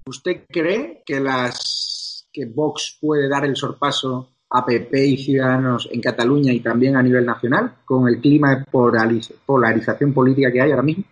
¿Usted 0.07 0.45
cree 0.49 1.03
que 1.05 1.21
las 1.21 2.29
que 2.33 2.47
Vox 2.47 2.99
puede 3.01 3.29
dar 3.29 3.45
el 3.45 3.57
sorpaso 3.57 4.33
a 4.51 4.65
PP 4.65 5.07
y 5.07 5.17
Ciudadanos 5.19 5.89
en 5.93 6.01
Cataluña 6.01 6.53
y 6.53 6.61
también 6.61 6.97
a 6.97 7.03
nivel 7.03 7.27
nacional 7.27 7.79
con 7.85 8.09
el 8.09 8.21
clima 8.21 8.57
de 8.57 8.65
polarización 9.45 10.15
política 10.15 10.51
que 10.51 10.61
hay 10.61 10.71
ahora 10.71 10.83
mismo? 10.83 11.05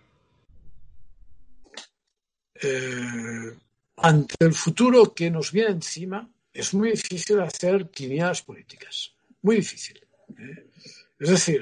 Eh, 2.61 3.55
ante 3.97 4.35
el 4.39 4.53
futuro 4.53 5.13
que 5.13 5.29
nos 5.29 5.51
viene 5.51 5.71
encima, 5.71 6.27
es 6.51 6.73
muy 6.73 6.91
difícil 6.91 7.39
hacer 7.39 7.87
tinieblas 7.89 8.41
políticas. 8.41 9.13
Muy 9.43 9.57
difícil. 9.57 9.99
¿eh? 10.39 10.67
Es 11.19 11.29
decir, 11.29 11.61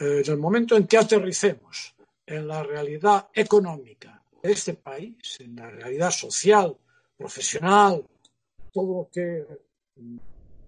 eh, 0.00 0.22
en 0.24 0.32
el 0.32 0.38
momento 0.38 0.76
en 0.76 0.86
que 0.86 0.96
aterricemos 0.96 1.94
en 2.26 2.48
la 2.48 2.62
realidad 2.62 3.28
económica 3.34 4.22
de 4.42 4.52
este 4.52 4.74
país, 4.74 5.38
en 5.40 5.56
la 5.56 5.70
realidad 5.70 6.10
social, 6.10 6.76
profesional, 7.16 8.04
todo 8.72 9.02
lo 9.02 9.08
que, 9.10 9.46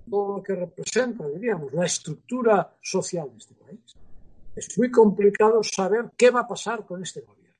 todo 0.09 0.37
lo 0.37 0.43
que 0.43 0.55
representa, 0.55 1.27
diríamos, 1.29 1.73
la 1.73 1.87
estructura 1.87 2.77
social 2.81 3.31
de 3.31 3.39
este 3.39 3.55
país, 3.55 3.97
es 4.55 4.79
muy 4.79 4.91
complicado 4.91 5.63
saber 5.63 6.11
qué 6.17 6.31
va 6.31 6.41
a 6.41 6.49
pasar 6.49 6.87
con 6.87 7.03
este 7.03 7.21
gobierno. 7.21 7.55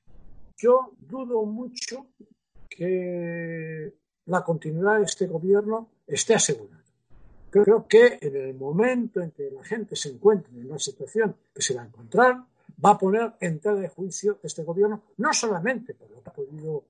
Yo 0.57 0.93
dudo 0.99 1.43
mucho 1.45 2.07
que 2.69 3.93
la 4.25 4.43
continuidad 4.43 4.97
de 4.97 5.05
este 5.05 5.27
gobierno 5.27 5.89
esté 6.07 6.35
asegurada. 6.35 6.76
Creo 7.49 7.87
que 7.87 8.19
en 8.21 8.35
el 8.35 8.53
momento 8.55 9.21
en 9.21 9.31
que 9.31 9.49
la 9.51 9.63
gente 9.63 9.95
se 9.95 10.09
encuentre 10.09 10.53
en 10.53 10.69
una 10.69 10.79
situación 10.79 11.35
que 11.53 11.61
se 11.61 11.73
va 11.73 11.83
a 11.83 11.85
encontrar, 11.85 12.43
va 12.83 12.91
a 12.91 12.97
poner 12.97 13.33
en 13.39 13.59
tela 13.59 13.79
de 13.79 13.89
juicio 13.89 14.39
este 14.43 14.63
gobierno, 14.63 15.03
no 15.17 15.33
solamente 15.33 15.93
por 15.93 16.09
lo 16.11 16.21
que 16.21 16.29
ha 16.29 16.33
podido, 16.33 16.83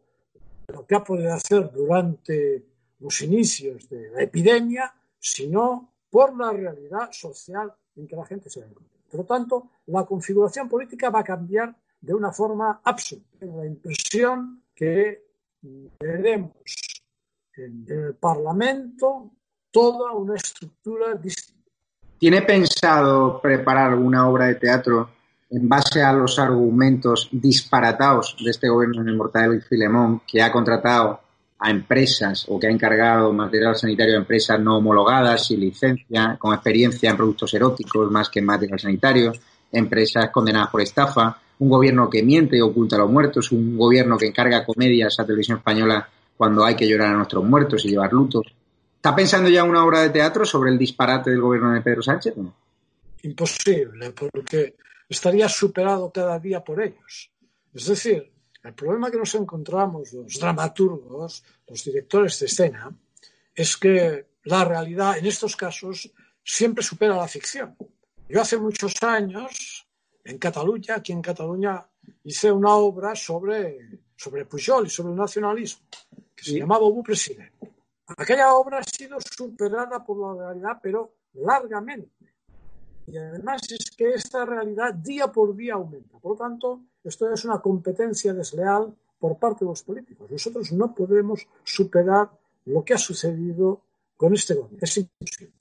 lo 0.68 0.86
que 0.86 0.96
ha 0.96 1.04
podido 1.04 1.34
hacer 1.34 1.72
durante 1.72 2.66
los 3.00 3.22
inicios 3.22 3.88
de 3.90 4.10
la 4.10 4.24
epidemia, 4.24 4.94
sino 5.20 5.94
por 6.10 6.36
la 6.36 6.52
realidad 6.52 7.10
social 7.12 7.72
en 7.96 8.08
que 8.08 8.16
la 8.16 8.26
gente 8.26 8.50
se 8.50 8.60
va 8.60 8.66
a 8.66 8.70
encontrar. 8.70 9.02
Por 9.10 9.20
lo 9.22 9.26
tanto, 9.26 9.70
la 9.88 10.06
configuración 10.06 10.68
política 10.68 11.10
va 11.10 11.20
a 11.20 11.24
cambiar 11.24 11.76
de 12.02 12.14
una 12.14 12.32
forma 12.32 12.82
absoluta. 12.84 13.46
La 13.46 13.66
impresión 13.66 14.64
que 14.76 15.24
veremos 16.00 16.54
en 17.56 17.86
el 17.88 18.16
Parlamento 18.16 19.37
toda 19.78 20.12
una 20.12 20.34
estructura 20.34 21.14
distinta. 21.14 21.70
¿Tiene 22.18 22.42
pensado 22.42 23.40
preparar 23.40 23.94
una 23.94 24.28
obra 24.28 24.48
de 24.48 24.56
teatro 24.56 25.12
en 25.52 25.70
base 25.70 26.02
a 26.02 26.12
los 26.14 26.40
argumentos 26.40 27.30
disparatados 27.32 28.36
de 28.44 28.50
este 28.50 28.70
gobierno 28.70 29.04
de 29.04 29.12
Mortadelo 29.16 29.54
y 29.54 29.62
Filemón, 29.62 30.24
que 30.26 30.42
ha 30.42 30.52
contratado 30.52 31.20
a 31.60 31.70
empresas 31.70 32.46
o 32.50 32.60
que 32.60 32.66
ha 32.66 32.72
encargado 32.72 33.32
material 33.34 33.76
sanitario 33.76 34.16
a 34.16 34.22
empresas 34.22 34.60
no 34.60 34.78
homologadas, 34.78 35.46
sin 35.46 35.60
licencia, 35.60 36.38
con 36.40 36.56
experiencia 36.56 37.12
en 37.12 37.18
productos 37.18 37.54
eróticos 37.54 38.10
más 38.10 38.30
que 38.30 38.40
en 38.40 38.46
material 38.46 38.80
sanitario, 38.80 39.32
empresas 39.72 40.32
condenadas 40.32 40.72
por 40.72 40.82
estafa, 40.82 41.40
un 41.60 41.70
gobierno 41.70 42.10
que 42.10 42.24
miente 42.24 42.58
y 42.58 42.62
oculta 42.62 42.96
a 42.96 43.00
los 43.00 43.12
muertos, 43.12 43.52
un 43.52 43.78
gobierno 43.78 44.18
que 44.18 44.26
encarga 44.26 44.66
comedias 44.66 45.20
a 45.20 45.26
televisión 45.26 45.60
española 45.60 46.10
cuando 46.36 46.66
hay 46.66 46.76
que 46.76 46.88
llorar 46.88 47.14
a 47.14 47.18
nuestros 47.18 47.46
muertos 47.46 47.86
y 47.86 47.90
llevar 47.90 48.12
lutos. 48.12 48.57
¿Está 48.98 49.16
pensando 49.16 49.48
ya 49.48 49.64
una 49.64 49.86
obra 49.86 50.02
de 50.02 50.10
teatro 50.10 50.44
sobre 50.44 50.72
el 50.72 50.78
disparate 50.78 51.30
del 51.30 51.40
gobierno 51.40 51.72
de 51.72 51.82
Pedro 51.82 52.02
Sánchez? 52.02 52.34
Imposible, 53.22 54.12
porque 54.12 54.76
estaría 55.08 55.48
superado 55.48 56.12
cada 56.12 56.38
día 56.40 56.64
por 56.64 56.82
ellos. 56.82 57.32
Es 57.74 57.86
decir, 57.86 58.34
el 58.64 58.74
problema 58.74 59.12
que 59.12 59.18
nos 59.18 59.34
encontramos 59.36 60.12
los 60.14 60.40
dramaturgos, 60.40 61.44
los 61.68 61.84
directores 61.84 62.40
de 62.40 62.48
escena, 62.48 62.92
es 63.54 63.78
que 63.78 64.26
la 64.44 64.66
realidad 64.66 65.18
en 65.20 65.28
estos 65.28 65.56
casos 65.56 66.12
siempre 66.44 66.84
supera 66.84 67.16
la 67.16 67.28
ficción. 67.28 67.78
Yo 68.28 68.42
hace 68.42 68.58
muchos 68.58 68.96
años, 69.04 69.88
en 70.24 70.40
Cataluña, 70.40 70.96
aquí 70.96 71.12
en 71.12 71.22
Cataluña, 71.22 71.86
hice 72.24 72.52
una 72.52 72.74
obra 72.74 73.16
sobre, 73.16 74.02
sobre 74.16 74.46
Pujol 74.46 74.88
y 74.88 74.90
sobre 74.90 75.12
el 75.12 75.18
nacionalismo, 75.18 75.86
que 76.36 76.44
se 76.44 76.58
llamaba 76.60 76.86
Obu 76.86 77.04
Presidente. 77.04 77.77
Aquella 78.16 78.54
obra 78.54 78.80
ha 78.80 78.84
sido 78.84 79.18
superada 79.20 80.06
por 80.06 80.18
la 80.18 80.46
realidad, 80.46 80.80
pero 80.82 81.12
largamente. 81.34 82.10
Y 83.06 83.18
además 83.18 83.62
es 83.72 83.92
que 83.92 84.14
esta 84.14 84.46
realidad 84.46 84.94
día 84.94 85.28
por 85.28 85.56
día 85.56 85.74
aumenta. 85.74 86.18
Por 86.20 86.34
lo 86.34 86.38
tanto, 86.38 86.82
esto 87.04 87.32
es 87.32 87.44
una 87.46 87.60
competencia 87.60 88.34
desleal 88.34 88.94
por 89.20 89.38
parte 89.38 89.66
de 89.66 89.72
los 89.72 89.84
políticos. 89.84 90.30
Nosotros 90.30 90.72
no 90.72 90.94
podemos 90.94 91.48
superar 91.64 92.30
lo 92.66 92.84
que 92.84 92.94
ha 92.94 92.98
sucedido 92.98 93.82
con 94.16 94.34
este 94.34 94.56
gobierno. 94.56 94.78
Es 94.82 94.98
imposible. 94.98 95.54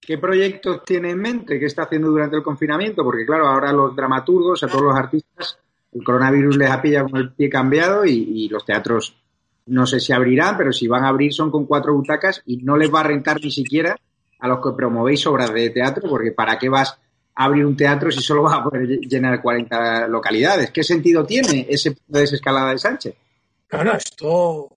¿Qué 0.00 0.18
proyectos 0.18 0.84
tiene 0.84 1.10
en 1.10 1.18
mente? 1.18 1.58
¿Qué 1.58 1.66
está 1.66 1.82
haciendo 1.82 2.08
durante 2.08 2.36
el 2.36 2.42
confinamiento? 2.42 3.02
Porque 3.02 3.26
claro, 3.26 3.48
ahora 3.48 3.72
los 3.72 3.96
dramaturgos, 3.96 4.62
a 4.62 4.68
todos 4.68 4.82
los 4.82 4.96
artistas, 4.96 5.58
el 5.92 6.04
coronavirus 6.04 6.56
les 6.56 6.70
ha 6.70 6.80
pillado 6.80 7.08
con 7.08 7.20
el 7.20 7.32
pie 7.32 7.50
cambiado 7.50 8.04
y, 8.04 8.12
y 8.12 8.48
los 8.48 8.64
teatros 8.64 9.16
no 9.66 9.86
sé 9.86 10.00
si 10.00 10.12
abrirán, 10.12 10.56
pero 10.56 10.72
si 10.72 10.86
van 10.86 11.04
a 11.04 11.08
abrir 11.08 11.32
son 11.32 11.50
con 11.50 11.66
cuatro 11.66 11.94
butacas 11.94 12.42
y 12.46 12.58
no 12.58 12.76
les 12.76 12.92
va 12.92 13.00
a 13.00 13.04
rentar 13.04 13.40
ni 13.42 13.50
siquiera 13.50 13.96
a 14.38 14.48
los 14.48 14.58
que 14.60 14.76
promovéis 14.76 15.26
obras 15.26 15.52
de 15.52 15.70
teatro, 15.70 16.08
porque 16.08 16.32
¿para 16.32 16.58
qué 16.58 16.68
vas 16.68 16.98
a 17.34 17.44
abrir 17.44 17.66
un 17.66 17.76
teatro 17.76 18.10
si 18.10 18.20
solo 18.20 18.42
vas 18.42 18.58
a 18.58 18.64
poder 18.64 18.86
llenar 19.00 19.42
40 19.42 20.08
localidades? 20.08 20.70
¿Qué 20.70 20.82
sentido 20.82 21.24
tiene 21.24 21.66
ese 21.68 21.92
punto 21.92 22.12
de 22.12 22.20
desescalada 22.20 22.70
de 22.70 22.78
Sánchez? 22.78 23.14
Claro, 23.66 23.94
esto, 23.94 24.76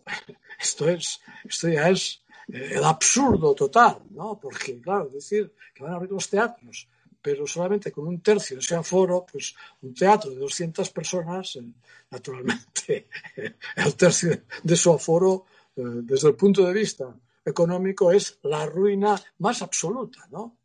esto, 0.60 0.90
es, 0.90 1.22
esto 1.44 1.70
ya 1.70 1.90
es 1.90 2.22
eh, 2.52 2.72
el 2.76 2.84
absurdo 2.84 3.54
total, 3.54 4.00
¿no? 4.12 4.40
Porque, 4.42 4.82
claro, 4.82 5.10
decir 5.14 5.54
que 5.76 5.84
van 5.84 5.94
a 5.94 5.96
abrir 5.98 6.12
los 6.12 6.30
teatros, 6.30 6.88
pero 7.22 7.46
solamente 7.46 7.92
con 7.92 8.08
un 8.08 8.22
tercio 8.22 8.56
de 8.58 8.62
ese 8.62 8.76
aforo, 8.76 9.26
pues 9.32 9.56
un 9.82 9.94
teatro 9.94 10.32
de 10.32 10.38
200 10.38 10.90
personas, 10.92 11.56
eh, 11.56 11.64
naturalmente, 12.12 13.08
el 13.76 13.96
tercio 13.96 14.42
de 14.64 14.76
su 14.76 14.92
aforo, 14.92 15.46
eh, 15.76 15.82
desde 15.86 16.30
el 16.30 16.36
punto 16.36 16.66
de 16.66 16.74
vista 16.74 17.16
económico, 17.46 18.12
es 18.12 18.40
la 18.44 18.66
ruina 18.66 19.20
más 19.40 19.62
absoluta, 19.62 20.28
¿no? 20.32 20.56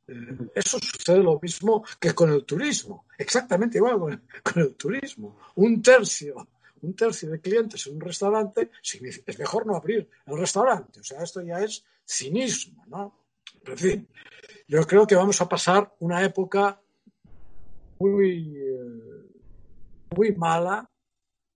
eso 0.55 0.79
sucede 0.81 1.23
lo 1.23 1.41
mismo 1.41 1.83
que 1.99 2.13
con 2.13 2.31
el 2.31 2.45
turismo, 2.45 3.07
exactamente 3.17 3.79
igual 3.79 3.99
con 3.99 4.23
con 4.43 4.63
el 4.63 4.75
turismo. 4.75 5.39
Un 5.55 5.81
tercio 5.81 6.47
un 6.85 6.95
tercio 6.95 7.31
de 7.31 7.41
clientes 7.41 7.87
en 7.87 7.95
un 7.95 8.01
restaurante, 8.01 8.71
es 8.83 9.39
mejor 9.39 9.67
no 9.67 9.75
abrir 9.75 10.09
el 10.27 10.39
restaurante. 10.39 11.01
O 11.01 11.05
sea, 11.05 11.23
esto 11.23 11.41
ya 11.41 11.61
es 11.61 11.85
cinismo, 12.07 12.85
¿no? 12.87 13.24
En 13.67 13.79
fin, 13.79 14.09
yo 14.69 14.87
creo 14.87 15.07
que 15.07 15.15
vamos 15.15 15.41
a 15.41 15.49
pasar 15.49 15.95
una 16.01 16.23
época 16.23 16.81
muy, 17.99 18.57
eh, 18.57 19.31
muy 20.17 20.33
mala, 20.35 20.89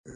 eh, 0.04 0.10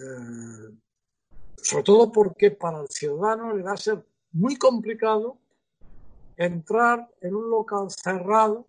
sobre 1.57 1.85
todo 1.85 2.11
porque 2.11 2.51
para 2.51 2.81
el 2.81 2.89
ciudadano 2.89 3.55
le 3.55 3.63
va 3.63 3.73
a 3.73 3.77
ser 3.77 4.05
muy 4.33 4.57
complicado 4.57 5.39
entrar 6.37 7.09
en 7.21 7.35
un 7.35 7.51
local 7.51 7.91
cerrado, 7.91 8.67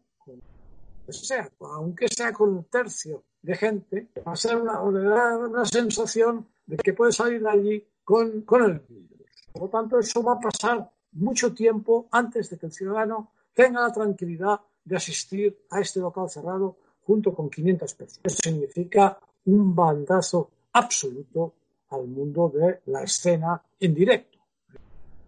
sea, 1.07 1.49
aunque 1.59 2.07
sea 2.07 2.33
con 2.33 2.49
un 2.49 2.63
tercio 2.65 3.23
de 3.41 3.55
gente, 3.55 4.09
va 4.25 4.33
a 4.33 4.36
ser 4.36 4.57
una, 4.57 4.81
una 4.81 5.65
sensación 5.65 6.47
de 6.65 6.77
que 6.77 6.93
puede 6.93 7.12
salir 7.12 7.41
de 7.41 7.49
allí 7.49 7.88
con, 8.03 8.41
con 8.41 8.63
el 8.63 8.79
virus. 8.79 9.09
Por 9.51 9.63
lo 9.63 9.69
tanto, 9.69 9.99
eso 9.99 10.23
va 10.23 10.33
a 10.33 10.39
pasar 10.39 10.91
mucho 11.13 11.54
tiempo 11.54 12.08
antes 12.12 12.49
de 12.49 12.58
que 12.58 12.67
el 12.67 12.71
ciudadano 12.71 13.32
tenga 13.54 13.82
la 13.82 13.93
tranquilidad 13.93 14.60
de 14.84 14.95
asistir 14.95 15.65
a 15.69 15.80
este 15.80 15.99
local 15.99 16.30
cerrado 16.30 16.78
junto 17.06 17.34
con 17.34 17.49
500 17.49 17.93
personas. 17.93 18.21
Eso 18.23 18.38
significa 18.43 19.17
un 19.45 19.76
bandazo 19.76 20.49
absoluto 20.73 21.54
al 21.89 22.08
mundo 22.08 22.52
de 22.54 22.82
la 22.88 23.04
escena 23.04 23.62
en 23.80 23.93
directo. 23.93 24.39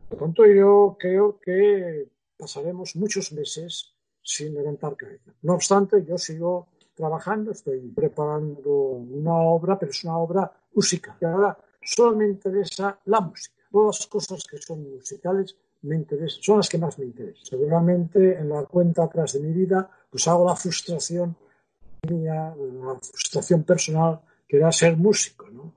Por 0.10 0.20
lo 0.20 0.26
tanto, 0.26 0.46
yo 0.46 0.96
creo 1.00 1.40
que 1.40 2.08
pasaremos 2.38 2.96
muchos 2.96 3.32
meses 3.32 3.94
sin 4.22 4.54
levantar 4.54 4.96
cabeza. 4.96 5.32
No 5.44 5.54
obstante, 5.54 6.04
yo 6.04 6.18
sigo 6.18 6.68
trabajando, 6.96 7.52
estoy 7.52 7.80
preparando 7.94 8.72
una 8.72 9.36
obra, 9.36 9.78
pero 9.78 9.92
es 9.92 10.04
una 10.04 10.18
obra 10.18 10.52
música. 10.74 11.18
Y 11.22 11.26
ahora 11.26 11.58
solo 11.82 12.16
me 12.16 12.26
interesa 12.26 13.00
la 13.06 13.20
música. 13.20 13.56
Todas 13.72 14.00
las 14.00 14.08
cosas 14.08 14.44
que 14.50 14.58
son 14.58 14.90
musicales 14.90 15.56
me 15.86 15.96
interesan, 15.96 16.42
son 16.42 16.58
las 16.58 16.70
que 16.70 16.78
más 16.78 16.98
me 17.00 17.06
interesan. 17.06 17.46
Seguramente 17.46 18.38
en 18.38 18.50
la 18.50 18.64
cuenta 18.64 19.04
atrás 19.04 19.34
de 19.34 19.40
mi 19.40 19.54
vida, 19.54 19.90
pues 20.10 20.28
hago 20.28 20.46
la 20.46 20.56
frustración 20.56 21.36
mía, 22.10 22.56
la 22.58 22.96
frustración 22.96 23.64
personal, 23.64 24.22
que 24.48 24.58
era 24.58 24.72
ser 24.72 24.98
músico. 24.98 25.48
¿no? 25.50 25.72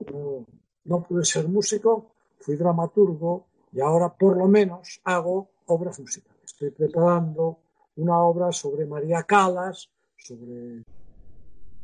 No, 0.85 1.03
pude 1.03 1.23
ser 1.25 1.47
músico, 1.47 2.11
fui 2.39 2.55
dramaturgo 2.55 3.45
y 3.71 3.79
ahora 3.79 4.09
por 4.09 4.37
lo 4.37 4.47
menos 4.47 5.01
hago 5.03 5.49
obras 5.67 5.99
musicales. 5.99 6.41
Estoy 6.43 6.71
preparando 6.71 7.59
una 7.97 8.19
obra 8.19 8.51
sobre 8.51 8.85
María 8.85 9.23
Calas, 9.23 9.89
sobre 10.17 10.83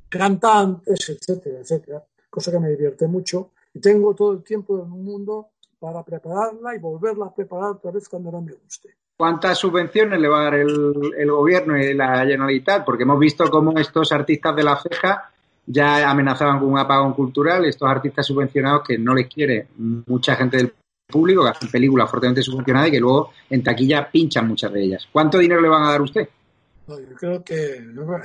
cantantes, 0.09 1.09
etcétera, 1.09 1.59
etcétera, 1.59 2.05
cosa 2.29 2.51
que 2.51 2.59
me 2.59 2.69
divierte 2.69 3.07
mucho 3.07 3.51
y 3.73 3.79
tengo 3.79 4.15
todo 4.15 4.31
el 4.33 4.43
tiempo 4.43 4.77
del 4.77 4.87
mundo 4.87 5.49
para 5.85 6.03
prepararla 6.03 6.75
y 6.75 6.79
volverla 6.79 7.27
a 7.27 7.33
preparar 7.33 7.71
otra 7.71 7.91
vez 7.91 8.09
cuando 8.09 8.31
no 8.31 8.41
me 8.41 8.53
guste. 8.53 8.89
¿Cuántas 9.15 9.59
subvenciones 9.59 10.19
le 10.19 10.27
va 10.27 10.41
a 10.41 10.43
dar 10.45 10.55
el, 10.55 11.29
gobierno 11.29 11.77
y 11.77 11.93
la 11.93 12.17
Generalitat? 12.25 12.83
Porque 12.83 13.03
hemos 13.03 13.19
visto 13.19 13.49
cómo 13.51 13.77
estos 13.77 14.11
artistas 14.11 14.55
de 14.55 14.63
la 14.63 14.81
ceja 14.81 15.29
ya 15.67 16.09
amenazaban 16.09 16.59
con 16.59 16.69
un 16.69 16.79
apagón 16.79 17.13
cultural, 17.13 17.65
estos 17.65 17.87
artistas 17.87 18.25
subvencionados 18.25 18.81
que 18.87 18.97
no 18.97 19.13
les 19.13 19.27
quiere 19.27 19.67
mucha 19.77 20.35
gente 20.35 20.57
del 20.57 20.73
público, 21.07 21.43
que 21.43 21.51
hacen 21.51 21.69
películas 21.69 22.09
fuertemente 22.09 22.41
subvencionadas 22.41 22.89
y 22.89 22.91
que 22.93 22.99
luego 22.99 23.31
en 23.47 23.63
taquilla 23.63 24.09
pinchan 24.09 24.47
muchas 24.47 24.73
de 24.73 24.83
ellas. 24.83 25.07
¿Cuánto 25.11 25.37
dinero 25.37 25.61
le 25.61 25.69
van 25.69 25.83
a 25.83 25.91
dar 25.91 26.01
a 26.01 26.03
usted? 26.03 26.27
No, 26.87 26.99
yo 26.99 27.15
creo 27.15 27.43
que 27.43 27.79
no 27.79 28.05
me, 28.07 28.17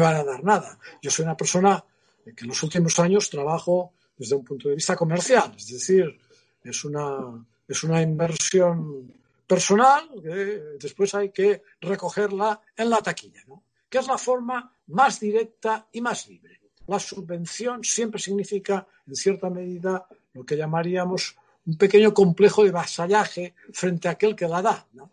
van 0.00 0.16
a 0.16 0.24
dar 0.24 0.42
nada. 0.42 0.78
Yo 1.02 1.10
soy 1.10 1.24
una 1.24 1.36
persona 1.36 1.84
que 2.24 2.32
en 2.40 2.48
los 2.48 2.62
últimos 2.62 2.98
años 2.98 3.28
trabajo 3.28 3.92
desde 4.16 4.34
un 4.34 4.44
punto 4.44 4.70
de 4.70 4.76
vista 4.76 4.96
comercial, 4.96 5.52
es 5.56 5.68
decir, 5.68 6.18
es 6.64 6.84
una, 6.84 7.44
es 7.66 7.84
una 7.84 8.02
inversión 8.02 9.12
personal 9.46 10.08
que 10.22 10.78
después 10.80 11.14
hay 11.14 11.30
que 11.30 11.62
recogerla 11.80 12.60
en 12.76 12.90
la 12.90 12.98
taquilla, 12.98 13.42
¿no? 13.46 13.62
que 13.88 13.98
es 13.98 14.06
la 14.06 14.16
forma 14.16 14.74
más 14.86 15.20
directa 15.20 15.86
y 15.92 16.00
más 16.00 16.26
libre. 16.28 16.60
La 16.86 16.98
subvención 16.98 17.84
siempre 17.84 18.20
significa, 18.20 18.86
en 19.06 19.14
cierta 19.14 19.50
medida, 19.50 20.06
lo 20.32 20.44
que 20.44 20.56
llamaríamos 20.56 21.36
un 21.66 21.76
pequeño 21.76 22.12
complejo 22.12 22.64
de 22.64 22.70
vasallaje 22.70 23.54
frente 23.72 24.08
a 24.08 24.12
aquel 24.12 24.34
que 24.34 24.48
la 24.48 24.62
da. 24.62 24.86
¿no? 24.94 25.10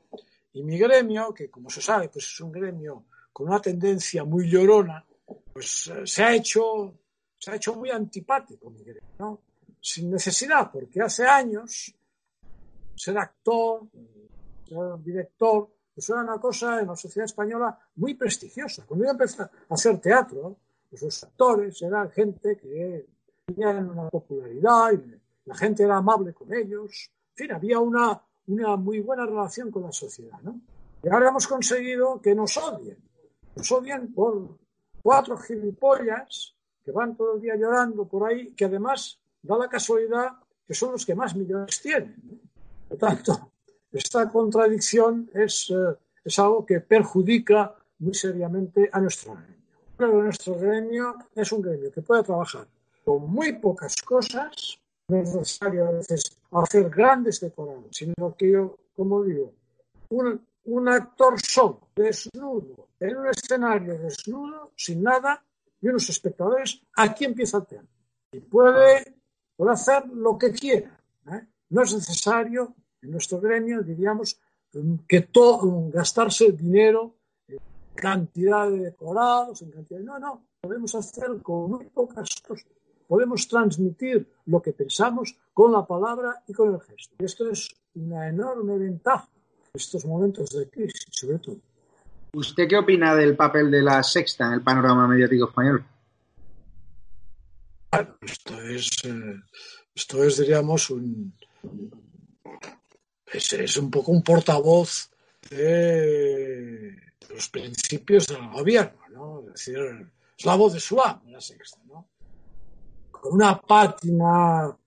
Y 0.53 0.63
mi 0.63 0.77
gremio, 0.77 1.33
que 1.33 1.49
como 1.49 1.69
se 1.69 1.81
sabe, 1.81 2.09
pues 2.09 2.25
es 2.25 2.39
un 2.39 2.51
gremio 2.51 3.05
con 3.33 3.47
una 3.47 3.61
tendencia 3.61 4.23
muy 4.23 4.49
llorona, 4.49 5.05
pues 5.53 5.87
eh, 5.87 6.01
se 6.05 6.23
ha 6.23 6.33
hecho, 6.33 6.93
se 7.37 7.51
ha 7.51 7.55
hecho 7.55 7.75
muy 7.75 7.89
antipático 7.89 8.69
mi 8.69 8.83
gremio, 8.83 9.09
¿no? 9.19 9.41
Sin 9.81 10.11
necesidad, 10.11 10.71
porque 10.71 11.01
hace 11.01 11.25
años 11.25 11.93
ser 12.95 13.17
actor, 13.17 13.83
ser 14.67 15.03
director, 15.03 15.69
pues 15.93 16.09
era 16.09 16.21
una 16.21 16.39
cosa 16.39 16.79
en 16.79 16.87
la 16.87 16.95
sociedad 16.95 17.25
española 17.25 17.77
muy 17.95 18.13
prestigiosa. 18.13 18.85
Cuando 18.85 19.05
yo 19.05 19.11
empecé 19.11 19.41
a 19.41 19.49
hacer 19.69 19.99
teatro, 19.99 20.57
pues 20.89 21.01
los 21.01 21.23
actores 21.23 21.81
eran 21.81 22.09
gente 22.11 22.57
que 22.57 23.05
tenían 23.45 23.89
una 23.89 24.09
popularidad 24.09 24.93
y 24.93 25.19
la 25.45 25.55
gente 25.55 25.83
era 25.83 25.97
amable 25.97 26.33
con 26.33 26.53
ellos. 26.53 27.09
En 27.35 27.35
fin, 27.35 27.51
había 27.53 27.79
una, 27.79 28.21
una 28.47 28.75
muy 28.75 28.99
buena 28.99 29.25
relación 29.25 29.71
con 29.71 29.83
la 29.83 29.91
sociedad. 29.91 30.39
¿no? 30.41 30.59
Y 31.03 31.09
ahora 31.09 31.29
hemos 31.29 31.47
conseguido 31.47 32.21
que 32.21 32.35
nos 32.35 32.57
odien. 32.57 32.97
Nos 33.55 33.71
odian 33.71 34.07
por 34.13 34.57
cuatro 35.01 35.37
gilipollas 35.37 36.55
que 36.83 36.91
van 36.91 37.15
todo 37.15 37.35
el 37.35 37.41
día 37.41 37.55
llorando 37.55 38.05
por 38.05 38.29
ahí, 38.29 38.53
que 38.53 38.65
además 38.65 39.19
da 39.41 39.57
la 39.57 39.67
casualidad 39.67 40.33
que 40.65 40.73
son 40.73 40.91
los 40.91 41.05
que 41.05 41.15
más 41.15 41.35
millones 41.35 41.81
tienen. 41.81 42.41
Por 42.87 42.97
tanto, 42.97 43.51
esta 43.91 44.29
contradicción 44.29 45.29
es, 45.33 45.69
eh, 45.71 45.97
es 46.23 46.39
algo 46.39 46.65
que 46.65 46.79
perjudica 46.79 47.75
muy 47.99 48.13
seriamente 48.13 48.89
a 48.91 48.99
nuestro 48.99 49.33
gremio. 49.33 49.55
que 49.97 50.05
nuestro 50.05 50.55
gremio 50.55 51.15
es 51.35 51.51
un 51.51 51.61
gremio 51.61 51.91
que 51.91 52.01
puede 52.01 52.23
trabajar 52.23 52.67
con 53.03 53.29
muy 53.29 53.53
pocas 53.53 53.95
cosas, 54.03 54.79
no 55.07 55.17
es 55.17 55.33
necesario 55.33 55.87
a 55.87 55.91
veces 55.91 56.37
hacer 56.51 56.89
grandes 56.89 57.39
decorados, 57.39 57.87
sino 57.91 58.35
que 58.37 58.51
yo, 58.51 58.77
como 58.95 59.23
digo, 59.23 59.51
un, 60.09 60.45
un 60.65 60.89
actor 60.89 61.39
solo, 61.41 61.89
desnudo, 61.95 62.89
en 62.99 63.17
un 63.17 63.27
escenario 63.27 63.97
desnudo, 63.97 64.71
sin 64.75 65.01
nada, 65.01 65.43
y 65.81 65.87
unos 65.87 66.07
espectadores, 66.09 66.81
aquí 66.95 67.25
empieza 67.25 67.57
el 67.57 67.65
teatro. 67.65 67.89
Y 68.31 68.39
puede, 68.41 69.18
puede 69.59 69.73
hacer 69.73 70.07
lo 70.07 70.37
que 70.37 70.53
quiera. 70.53 70.97
¿eh? 71.33 71.41
No 71.71 71.81
es 71.81 71.93
necesario, 71.93 72.73
en 73.01 73.11
nuestro 73.11 73.41
gremio, 73.41 73.81
diríamos, 73.81 74.39
que 75.05 75.19
todo, 75.19 75.89
gastarse 75.91 76.53
dinero 76.53 77.15
en 77.45 77.57
cantidad 77.93 78.69
de 78.69 78.79
decorados, 78.79 79.61
en 79.61 79.71
cantidad. 79.71 79.99
No, 79.99 80.17
no, 80.17 80.43
podemos 80.61 80.95
hacer 80.95 81.41
con 81.43 81.71
muy 81.71 81.85
pocas 81.87 82.29
cosas. 82.47 82.67
Podemos 83.05 83.49
transmitir 83.49 84.31
lo 84.45 84.61
que 84.61 84.71
pensamos 84.71 85.35
con 85.53 85.73
la 85.73 85.85
palabra 85.85 86.41
y 86.47 86.53
con 86.53 86.73
el 86.73 86.79
gesto. 86.79 87.15
Y 87.19 87.25
esto 87.25 87.49
es 87.49 87.67
una 87.95 88.29
enorme 88.29 88.77
ventaja 88.77 89.27
en 89.33 89.71
estos 89.73 90.05
momentos 90.05 90.51
de 90.51 90.69
crisis, 90.69 91.05
sobre 91.11 91.39
todo. 91.39 91.57
¿Usted 92.31 92.65
qué 92.65 92.77
opina 92.77 93.13
del 93.13 93.35
papel 93.35 93.69
de 93.69 93.81
la 93.81 94.03
sexta 94.03 94.47
en 94.47 94.53
el 94.53 94.61
panorama 94.61 95.05
mediático 95.05 95.49
español? 95.49 95.83
Bueno, 97.91 98.17
esto 98.21 98.61
es, 98.61 98.89
eh, 99.05 99.35
esto 99.95 100.23
es 100.23 100.37
diríamos, 100.37 100.91
un, 100.91 101.33
es, 103.33 103.53
es, 103.53 103.77
un 103.77 103.89
poco 103.89 104.11
un 104.11 104.21
portavoz 104.21 105.09
de, 105.49 106.95
los 107.29 107.49
principios 107.49 108.27
del 108.27 108.47
gobierno, 108.49 108.99
¿no? 109.09 109.39
Es 109.47 109.53
decir, 109.53 109.79
es 110.37 110.45
la 110.45 110.55
voz 110.55 110.73
de 110.73 111.01
amo, 111.03 111.31
la 111.31 111.41
sexta, 111.41 111.79
¿no? 111.87 112.07
Con 113.09 113.33
una 113.33 113.59
pátina, 113.59 114.77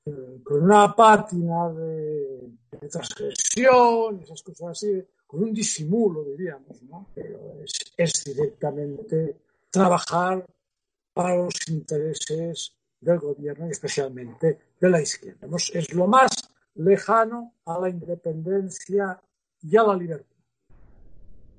con 0.44 0.62
una 0.62 0.94
pátina 0.94 1.70
de, 1.70 2.52
de 2.70 2.88
transgresión, 2.88 4.22
esas 4.22 4.42
cosas 4.42 4.68
así, 4.68 5.04
con 5.26 5.42
un 5.42 5.52
disimulo, 5.52 6.22
diríamos, 6.22 6.80
¿no? 6.82 7.08
Pero 7.12 7.64
es, 7.64 7.92
es 7.96 8.24
directamente 8.24 9.38
trabajar 9.70 10.46
para 11.12 11.36
los 11.36 11.54
intereses 11.68 12.76
del 13.02 13.18
gobierno 13.18 13.66
y 13.66 13.70
especialmente 13.70 14.58
de 14.80 14.90
la 14.90 15.00
izquierda. 15.00 15.46
Es 15.74 15.92
lo 15.92 16.06
más 16.06 16.30
lejano 16.76 17.52
a 17.66 17.78
la 17.78 17.90
independencia 17.90 19.20
y 19.60 19.76
a 19.76 19.82
la 19.82 19.94
libertad. 19.94 20.26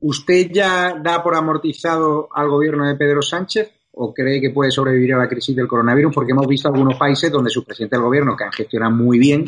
¿Usted 0.02 0.50
ya 0.52 1.00
da 1.02 1.22
por 1.22 1.36
amortizado 1.36 2.28
al 2.34 2.50
gobierno 2.50 2.88
de 2.88 2.96
Pedro 2.96 3.22
Sánchez 3.22 3.72
o 3.92 4.14
cree 4.14 4.42
que 4.42 4.50
puede 4.50 4.72
sobrevivir 4.72 5.14
a 5.14 5.18
la 5.18 5.30
crisis 5.30 5.56
del 5.56 5.68
coronavirus? 5.68 6.14
Porque 6.14 6.32
hemos 6.32 6.48
visto 6.48 6.68
algunos 6.68 6.98
países 6.98 7.32
donde 7.32 7.50
su 7.50 7.64
presidente 7.64 7.96
del 7.96 8.04
gobierno, 8.04 8.36
que 8.36 8.44
han 8.44 8.52
gestionado 8.52 8.92
muy 8.92 9.20
bien, 9.20 9.46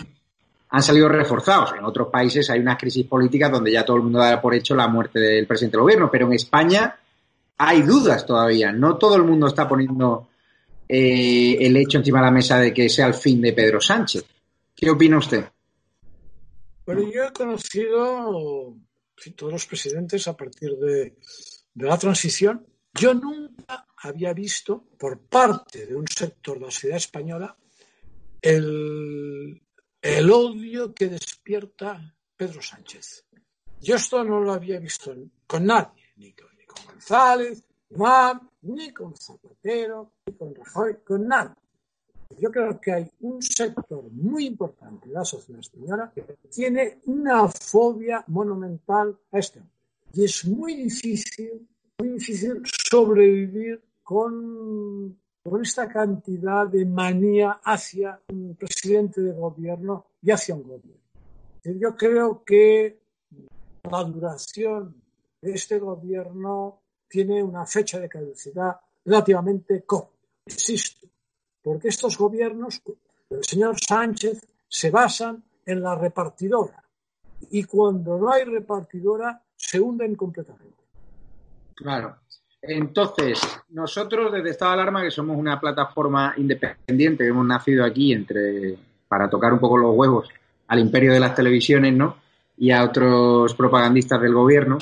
han 0.69 0.81
salido 0.81 1.09
reforzados. 1.09 1.73
En 1.77 1.83
otros 1.83 2.07
países 2.09 2.49
hay 2.49 2.59
una 2.59 2.77
crisis 2.77 3.05
política 3.05 3.49
donde 3.49 3.71
ya 3.71 3.83
todo 3.83 3.97
el 3.97 4.03
mundo 4.03 4.19
da 4.19 4.41
por 4.41 4.53
hecho 4.53 4.75
la 4.75 4.87
muerte 4.87 5.19
del 5.19 5.47
presidente 5.47 5.77
del 5.77 5.83
gobierno, 5.83 6.09
pero 6.11 6.27
en 6.27 6.33
España 6.33 6.95
hay 7.57 7.81
dudas 7.81 8.25
todavía. 8.25 8.71
No 8.71 8.97
todo 8.97 9.15
el 9.15 9.23
mundo 9.23 9.47
está 9.47 9.67
poniendo 9.67 10.27
eh, 10.87 11.57
el 11.59 11.77
hecho 11.77 11.97
encima 11.97 12.19
de 12.19 12.25
la 12.25 12.31
mesa 12.31 12.59
de 12.59 12.73
que 12.73 12.89
sea 12.89 13.07
el 13.07 13.13
fin 13.13 13.41
de 13.41 13.53
Pedro 13.53 13.81
Sánchez. 13.81 14.25
¿Qué 14.75 14.89
opina 14.89 15.17
usted? 15.17 15.45
Bueno, 16.85 17.09
yo 17.11 17.23
he 17.23 17.33
conocido 17.33 18.75
todos 19.35 19.53
los 19.53 19.65
presidentes 19.65 20.27
a 20.27 20.37
partir 20.37 20.75
de, 20.77 21.15
la 21.75 21.97
transición. 21.97 22.65
Yo 22.93 23.13
nunca 23.13 23.87
había 23.97 24.33
visto 24.33 24.85
por 24.97 25.19
parte 25.19 25.85
de 25.85 25.95
un 25.95 26.07
sector 26.07 26.59
de 26.59 26.65
la 26.65 26.71
sociedad 26.71 26.97
española 26.97 27.57
el, 28.41 29.61
el 30.01 30.31
odio 30.31 30.93
que 30.93 31.07
despierta 31.07 32.15
Pedro 32.37 32.61
Sánchez. 32.61 33.25
Yo 33.81 33.95
esto 33.95 34.23
no 34.23 34.39
lo 34.39 34.53
había 34.53 34.79
visto 34.79 35.15
con 35.47 35.65
nadie, 35.65 36.03
ni 36.17 36.33
con 36.33 36.49
González, 36.85 37.63
ni 38.61 38.91
con 38.91 39.15
Zapatero, 39.15 40.11
ni 40.25 40.33
con 40.33 40.55
Rajoy, 40.55 40.97
con 41.05 41.27
nadie. 41.27 41.55
Yo 42.39 42.51
creo 42.51 42.79
que 42.81 42.91
hay 42.91 43.11
un 43.21 43.41
sector 43.41 44.03
muy 44.11 44.45
importante 44.47 45.07
de 45.07 45.13
la 45.13 45.23
sociedad 45.23 45.61
española 45.61 46.11
que 46.13 46.23
tiene 46.49 46.99
una 47.05 47.47
fobia 47.47 48.23
monumental 48.27 49.17
a 49.31 49.39
este 49.39 49.59
hombre. 49.59 49.73
Y 50.13 50.23
es 50.25 50.45
muy 50.45 50.75
difícil, 50.75 51.67
muy 51.99 52.09
difícil 52.09 52.61
sobrevivir 52.65 53.81
con 54.03 55.15
con 55.47 55.61
esta 55.61 55.87
cantidad 55.87 56.67
de 56.67 56.85
manía 56.85 57.59
hacia 57.63 58.19
un 58.29 58.55
presidente 58.55 59.21
de 59.21 59.31
gobierno 59.31 60.07
y 60.23 60.31
hacia 60.31 60.55
un 60.55 60.63
gobierno. 60.63 61.03
Yo 61.63 61.95
creo 61.95 62.43
que 62.43 62.99
la 63.83 64.03
duración 64.03 64.95
de 65.41 65.53
este 65.53 65.77
gobierno 65.77 66.81
tiene 67.07 67.41
una 67.41 67.65
fecha 67.65 67.99
de 67.99 68.09
caducidad 68.09 68.75
relativamente 69.03 69.83
corta. 69.83 70.11
Insisto, 70.45 71.07
porque 71.61 71.87
estos 71.87 72.17
gobiernos, 72.17 72.81
el 73.29 73.43
señor 73.43 73.75
Sánchez, 73.79 74.45
se 74.67 74.91
basan 74.91 75.43
en 75.65 75.81
la 75.81 75.95
repartidora 75.95 76.83
y 77.49 77.63
cuando 77.63 78.17
no 78.17 78.31
hay 78.31 78.43
repartidora 78.43 79.41
se 79.55 79.79
hunden 79.79 80.15
completamente. 80.15 80.83
Claro. 81.75 82.17
Entonces, 82.61 83.41
nosotros 83.69 84.31
desde 84.31 84.51
Estado 84.51 84.71
de 84.71 84.81
Alarma, 84.81 85.03
que 85.03 85.11
somos 85.11 85.37
una 85.37 85.59
plataforma 85.59 86.33
independiente, 86.37 87.23
que 87.23 87.29
hemos 87.29 87.45
nacido 87.45 87.85
aquí 87.85 88.11
entre 88.11 88.77
para 89.07 89.29
tocar 89.29 89.53
un 89.53 89.59
poco 89.59 89.77
los 89.77 89.95
huevos 89.95 90.29
al 90.67 90.79
imperio 90.79 91.13
de 91.13 91.19
las 91.19 91.35
televisiones, 91.35 91.93
¿no? 91.93 92.17
Y 92.57 92.71
a 92.71 92.83
otros 92.83 93.53
propagandistas 93.53 94.19
del 94.19 94.33
gobierno, 94.33 94.79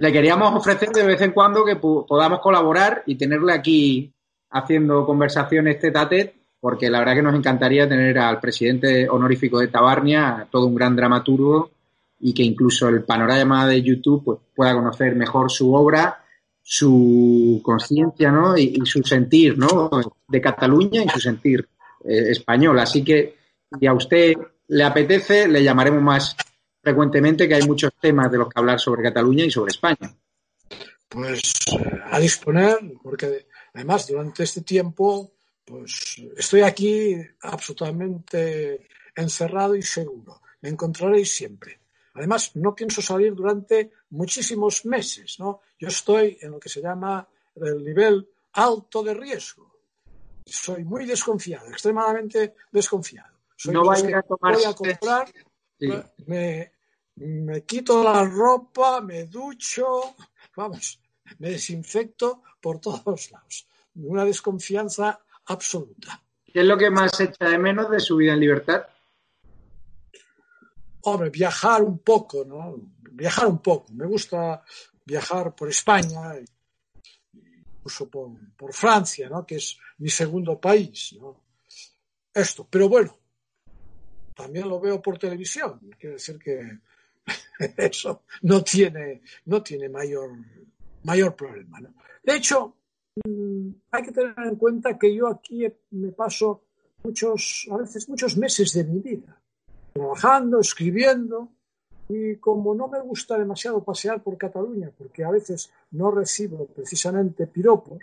le 0.00 0.12
queríamos 0.12 0.54
ofrecer 0.54 0.90
de 0.90 1.04
vez 1.04 1.20
en 1.20 1.32
cuando 1.32 1.64
que 1.64 1.76
podamos 1.76 2.40
colaborar 2.40 3.02
y 3.06 3.16
tenerle 3.16 3.52
aquí 3.52 4.12
haciendo 4.50 5.06
conversaciones 5.06 5.78
tete 5.78 5.98
a 5.98 6.08
tete, 6.08 6.34
porque 6.58 6.90
la 6.90 6.98
verdad 6.98 7.14
que 7.14 7.22
nos 7.22 7.34
encantaría 7.34 7.88
tener 7.88 8.18
al 8.18 8.40
presidente 8.40 9.08
honorífico 9.08 9.60
de 9.60 9.68
Tabarnia, 9.68 10.48
todo 10.50 10.66
un 10.66 10.74
gran 10.74 10.96
dramaturgo, 10.96 11.70
y 12.18 12.34
que 12.34 12.42
incluso 12.42 12.88
el 12.88 13.04
panorama 13.04 13.66
de 13.66 13.82
YouTube 13.82 14.24
pues, 14.24 14.38
pueda 14.54 14.74
conocer 14.74 15.14
mejor 15.14 15.50
su 15.50 15.72
obra 15.72 16.20
su 16.62 17.60
conciencia 17.64 18.30
¿no? 18.30 18.56
Y, 18.56 18.80
su 18.84 19.02
sentir 19.02 19.58
¿no? 19.58 19.90
de 20.28 20.40
Cataluña 20.40 21.02
y 21.02 21.08
su 21.08 21.18
sentir 21.18 21.68
eh, 22.04 22.30
español. 22.30 22.78
Así 22.78 23.02
que 23.02 23.36
si 23.78 23.86
a 23.88 23.92
usted 23.92 24.34
le 24.68 24.84
apetece, 24.84 25.48
le 25.48 25.64
llamaremos 25.64 26.00
más 26.00 26.36
frecuentemente, 26.82 27.48
que 27.48 27.54
hay 27.54 27.66
muchos 27.66 27.92
temas 28.00 28.30
de 28.30 28.38
los 28.38 28.48
que 28.48 28.58
hablar 28.58 28.80
sobre 28.80 29.02
Cataluña 29.02 29.44
y 29.44 29.50
sobre 29.50 29.70
España. 29.70 30.14
Pues 31.08 31.52
a 32.10 32.18
disponer, 32.18 32.78
porque 33.02 33.46
además 33.74 34.06
durante 34.06 34.44
este 34.44 34.62
tiempo 34.62 35.32
pues 35.64 36.16
estoy 36.36 36.62
aquí 36.62 37.16
absolutamente 37.42 38.88
encerrado 39.14 39.76
y 39.76 39.82
seguro. 39.82 40.42
Me 40.62 40.68
encontraréis 40.68 41.32
siempre. 41.32 41.80
Además, 42.14 42.56
no 42.56 42.74
pienso 42.74 43.00
salir 43.00 43.34
durante 43.34 43.92
muchísimos 44.10 44.84
meses, 44.84 45.38
¿no? 45.38 45.60
Yo 45.78 45.88
estoy 45.88 46.38
en 46.40 46.50
lo 46.50 46.60
que 46.60 46.68
se 46.68 46.82
llama 46.82 47.26
el 47.54 47.84
nivel 47.84 48.28
alto 48.52 49.02
de 49.02 49.14
riesgo. 49.14 49.70
Soy 50.44 50.84
muy 50.84 51.06
desconfiado, 51.06 51.68
extremadamente 51.68 52.54
desconfiado. 52.72 53.38
Soy 53.56 53.72
no 53.72 53.84
vaya 53.84 54.18
a 54.18 54.22
tomar 54.22 54.54
voy 54.54 54.64
a 54.64 54.72
comprar, 54.72 55.32
sí. 55.80 55.88
me, 56.26 56.72
me 57.16 57.64
quito 57.64 58.02
la 58.04 58.24
ropa, 58.24 59.00
me 59.00 59.24
ducho, 59.24 60.16
vamos, 60.56 61.00
me 61.38 61.50
desinfecto 61.50 62.42
por 62.60 62.80
todos 62.80 63.30
lados. 63.30 63.66
Una 63.94 64.24
desconfianza 64.24 65.20
absoluta. 65.46 66.22
¿Qué 66.44 66.60
es 66.60 66.66
lo 66.66 66.76
que 66.76 66.90
más 66.90 67.18
echa 67.20 67.48
de 67.48 67.58
menos 67.58 67.90
de 67.90 68.00
su 68.00 68.16
vida 68.16 68.34
en 68.34 68.40
libertad? 68.40 68.86
Hombre, 71.02 71.30
viajar 71.30 71.82
un 71.82 71.98
poco, 72.00 72.44
¿no? 72.44 72.76
Viajar 73.12 73.46
un 73.46 73.58
poco. 73.58 73.92
Me 73.92 74.06
gusta 74.06 74.62
viajar 75.04 75.54
por 75.54 75.68
España, 75.68 76.34
incluso 77.32 78.08
por, 78.08 78.30
por 78.56 78.72
Francia, 78.72 79.28
¿no? 79.28 79.46
Que 79.46 79.56
es 79.56 79.78
mi 79.98 80.08
segundo 80.08 80.60
país, 80.60 81.16
¿no? 81.18 81.44
Esto, 82.32 82.66
pero 82.68 82.88
bueno, 82.88 83.19
también 84.40 84.68
lo 84.68 84.80
veo 84.80 85.00
por 85.00 85.18
televisión. 85.18 85.80
Quiere 85.98 86.14
decir 86.14 86.38
que 86.38 86.78
eso 87.76 88.22
no 88.42 88.62
tiene, 88.62 89.22
no 89.46 89.62
tiene 89.62 89.88
mayor, 89.88 90.30
mayor 91.04 91.34
problema, 91.36 91.80
¿no? 91.80 91.94
De 92.22 92.36
hecho, 92.36 92.74
mm, 93.24 93.70
hay 93.90 94.02
que 94.02 94.12
tener 94.12 94.34
en 94.38 94.56
cuenta 94.56 94.98
que 94.98 95.14
yo 95.14 95.28
aquí 95.28 95.66
me 95.90 96.12
paso 96.12 96.62
muchos, 97.02 97.66
a 97.70 97.76
veces 97.76 98.08
muchos 98.08 98.36
meses 98.36 98.72
de 98.72 98.84
mi 98.84 99.00
vida 99.00 99.36
trabajando, 99.92 100.60
escribiendo, 100.60 101.48
y 102.08 102.36
como 102.36 102.74
no 102.74 102.88
me 102.88 103.00
gusta 103.00 103.38
demasiado 103.38 103.82
pasear 103.82 104.22
por 104.22 104.38
Cataluña, 104.38 104.90
porque 104.96 105.24
a 105.24 105.30
veces 105.30 105.70
no 105.92 106.10
recibo 106.10 106.66
precisamente 106.66 107.46
piropos, 107.46 107.98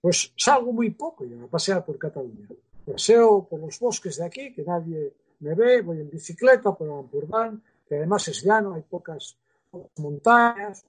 pues 0.00 0.32
salgo 0.36 0.72
muy 0.72 0.90
poco 0.90 1.24
yo 1.24 1.44
a 1.44 1.48
pasear 1.48 1.84
por 1.84 1.98
Cataluña. 1.98 2.46
Paseo 2.84 3.46
por 3.48 3.60
los 3.60 3.78
bosques 3.80 4.16
de 4.16 4.24
aquí, 4.24 4.52
que 4.52 4.62
nadie 4.62 5.14
me 5.44 5.54
ve, 5.54 5.82
voy 5.82 6.00
en 6.00 6.08
bicicleta 6.08 6.74
por 6.74 6.90
Ampurdán, 6.90 7.62
que 7.86 7.96
además 7.96 8.26
es 8.28 8.42
llano, 8.42 8.72
hay 8.74 8.82
pocas, 8.82 9.36
montañas, 9.98 10.84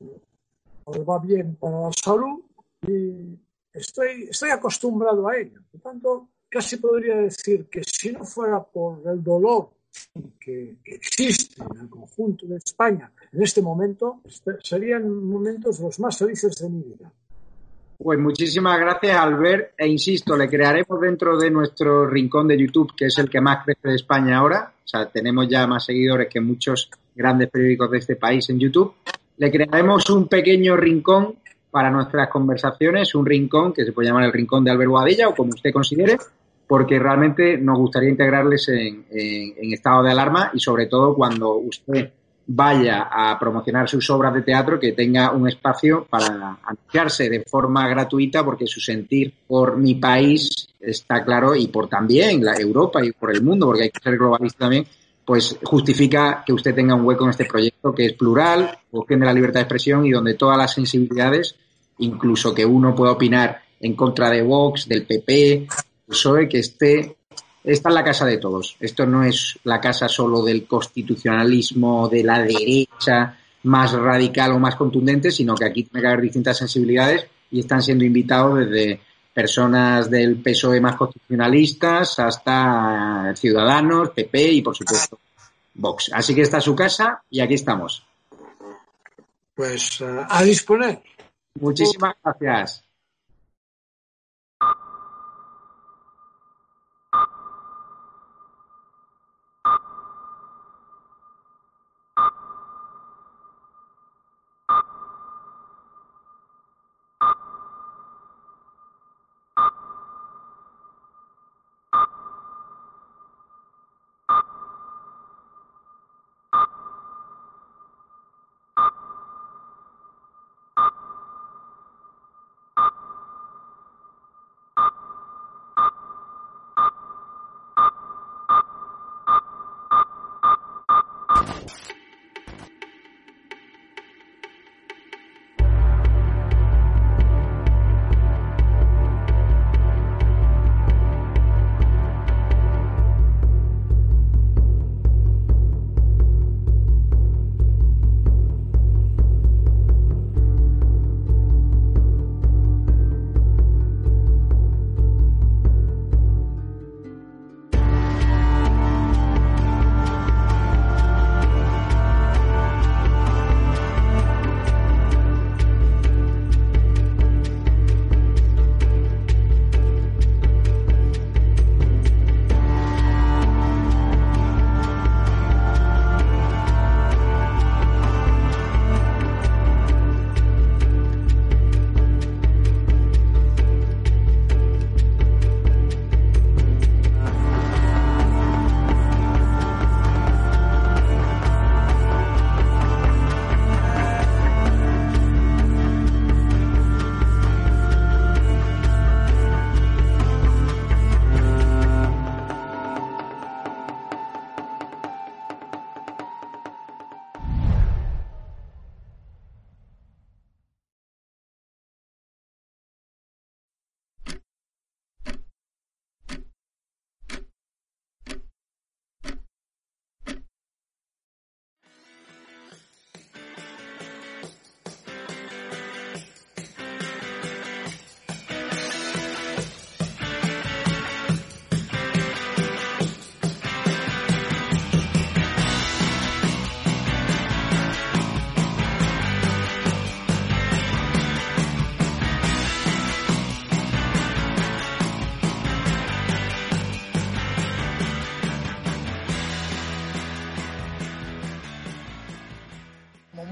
va 0.88 1.20
bien 1.20 1.56
para 1.56 1.82
la 1.82 1.92
salud 1.92 2.40
y 2.88 3.38
estoy, 3.74 4.30
estoy 4.30 4.52
acostumbrado 4.52 5.28
a 5.28 5.38
ello. 5.38 5.60
Por 5.70 5.82
tanto, 5.82 6.30
casi 6.48 6.78
podría 6.78 7.18
decir 7.18 7.68
que 7.68 7.84
si 7.84 8.14
no 8.14 8.24
fuera 8.24 8.64
por 8.64 9.06
el 9.08 9.22
dolor 9.22 9.72
que 10.40 10.78
existe 10.86 11.62
en 11.62 11.82
el 11.82 11.90
conjunto 11.90 12.46
de 12.46 12.58
España 12.58 13.12
en 13.34 13.44
este 13.44 13.62
momento, 13.62 14.22
este, 14.24 14.52
serían 14.62 15.26
momentos 15.26 15.80
los 15.82 16.00
más 16.00 16.18
felices 16.18 16.56
de 16.58 16.70
mi 16.70 16.82
vida. 16.82 17.12
Pues 17.98 18.20
muchísimas 18.20 18.80
gracias, 18.80 19.18
Albert. 19.18 19.74
E 19.78 19.88
insisto, 19.88 20.36
le 20.36 20.50
crearemos 20.50 21.00
dentro 21.00 21.38
de 21.38 21.50
nuestro 21.50 22.08
rincón 22.08 22.48
de 22.48 22.58
YouTube, 22.58 22.94
que 22.96 23.06
es 23.06 23.18
el 23.18 23.30
que 23.30 23.42
más 23.42 23.64
crece 23.64 23.88
de 23.88 23.96
España 23.96 24.38
ahora. 24.38 24.72
O 24.84 24.88
sea, 24.88 25.08
tenemos 25.08 25.48
ya 25.48 25.66
más 25.66 25.86
seguidores 25.86 26.28
que 26.30 26.42
muchos 26.42 26.90
grandes 27.16 27.50
periódicos 27.50 27.92
de 27.92 27.98
este 27.98 28.16
país 28.16 28.50
en 28.50 28.60
YouTube. 28.60 28.94
Le 29.38 29.50
crearemos 29.50 30.10
un 30.10 30.28
pequeño 30.28 30.76
rincón 30.76 31.36
para 31.72 31.90
nuestras 31.90 32.30
conversaciones, 32.30 33.16
un 33.16 33.26
rincón 33.26 33.74
que 33.74 33.84
se 33.84 33.92
puede 33.92 34.08
llamar 34.08 34.24
el 34.24 34.34
rincón 34.34 34.64
de 34.64 34.72
Albert 34.72 34.90
Boadilla 34.90 35.28
o 35.28 35.36
como 35.36 35.50
usted 35.50 35.74
considere, 35.74 36.18
porque 36.68 37.00
realmente 37.00 37.58
nos 37.58 37.78
gustaría 37.78 38.10
integrarles 38.10 38.70
en, 38.70 39.06
estado 39.74 40.04
de 40.04 40.12
alarma 40.12 40.52
y 40.54 40.60
sobre 40.60 40.88
todo 40.88 41.14
cuando 41.14 41.56
usted 41.56 42.12
vaya 42.48 43.08
a 43.12 43.38
promocionar 43.40 43.90
sus 43.90 44.10
obras 44.10 44.34
de 44.34 44.44
teatro 44.44 44.80
que 44.80 44.92
tenga 44.92 45.32
un 45.32 45.48
espacio 45.48 46.06
para 46.10 46.60
anunciarse 46.64 47.30
de 47.30 47.44
forma 47.44 47.88
gratuita 47.88 48.44
porque 48.44 48.68
su 48.68 48.80
sentir 48.80 49.34
por 49.48 49.78
mi 49.78 49.96
país 49.96 50.68
está 50.80 51.24
claro 51.24 51.56
y 51.56 51.68
por 51.68 51.88
también 51.88 52.44
la 52.44 52.56
Europa 52.56 53.04
y 53.04 53.12
por 53.12 53.34
el 53.34 53.42
mundo 53.42 53.66
porque 53.66 53.84
hay 53.84 53.90
que 53.90 54.00
ser 54.00 54.18
globalista 54.18 54.60
también 54.60 54.86
pues 55.26 55.58
justifica 55.64 56.44
que 56.46 56.54
usted 56.54 56.76
tenga 56.76 56.94
un 56.94 57.04
hueco 57.04 57.24
en 57.24 57.32
este 57.32 57.46
proyecto 57.46 57.94
que 57.94 58.06
es 58.06 58.14
plural, 58.14 58.78
de 58.92 59.18
la 59.18 59.34
libertad 59.34 59.60
de 59.60 59.64
expresión 59.64 60.06
y 60.06 60.12
donde 60.12 60.36
todas 60.36 60.58
las 60.58 60.74
sensibilidades, 60.74 61.56
incluso 61.98 62.54
que 62.54 62.66
uno 62.66 62.94
pueda 62.94 63.14
opinar 63.14 63.62
en 63.80 63.96
contra 63.96 64.30
de 64.30 64.44
Vox, 64.44 64.88
del 64.88 65.06
PP, 65.06 65.68
PSOE, 66.08 66.48
que 66.48 66.60
esté 66.60 67.18
esta 67.66 67.90
es 67.90 67.96
la 67.96 68.04
casa 68.04 68.26
de 68.26 68.38
todos. 68.38 68.76
Esto 68.80 69.06
no 69.06 69.24
es 69.24 69.60
la 69.64 69.82
casa 69.82 70.08
solo 70.08 70.44
del 70.44 70.68
constitucionalismo 70.68 72.08
de 72.08 72.24
la 72.24 72.42
derecha 72.44 73.38
más 73.64 73.94
radical 73.94 74.52
o 74.52 74.60
más 74.60 74.76
contundente, 74.76 75.32
sino 75.32 75.56
que 75.56 75.66
aquí 75.66 75.84
tiene 75.84 76.02
que 76.02 76.08
haber 76.08 76.22
distintas 76.22 76.58
sensibilidades 76.58 77.26
y 77.50 77.62
están 77.62 77.82
siendo 77.82 78.06
invitados 78.06 78.60
desde 78.60 79.02
personas 79.34 80.10
del 80.10 80.42
PSOE 80.42 80.80
más 80.80 80.96
constitucionalistas 80.96 82.20
hasta 82.20 83.34
ciudadanos, 83.36 84.12
PP 84.12 84.52
y 84.52 84.62
por 84.62 84.76
supuesto 84.78 85.20
Vox. 85.74 86.12
Así 86.14 86.34
que 86.36 86.42
esta 86.42 86.60
es 86.60 86.64
su 86.64 86.76
casa 86.76 87.22
y 87.30 87.42
aquí 87.42 87.56
estamos. 87.56 88.06
Pues 89.56 90.02
eh, 90.02 90.26
a 90.30 90.44
disponer. 90.44 91.02
Muchísimas 91.60 92.16
gracias. 92.24 92.85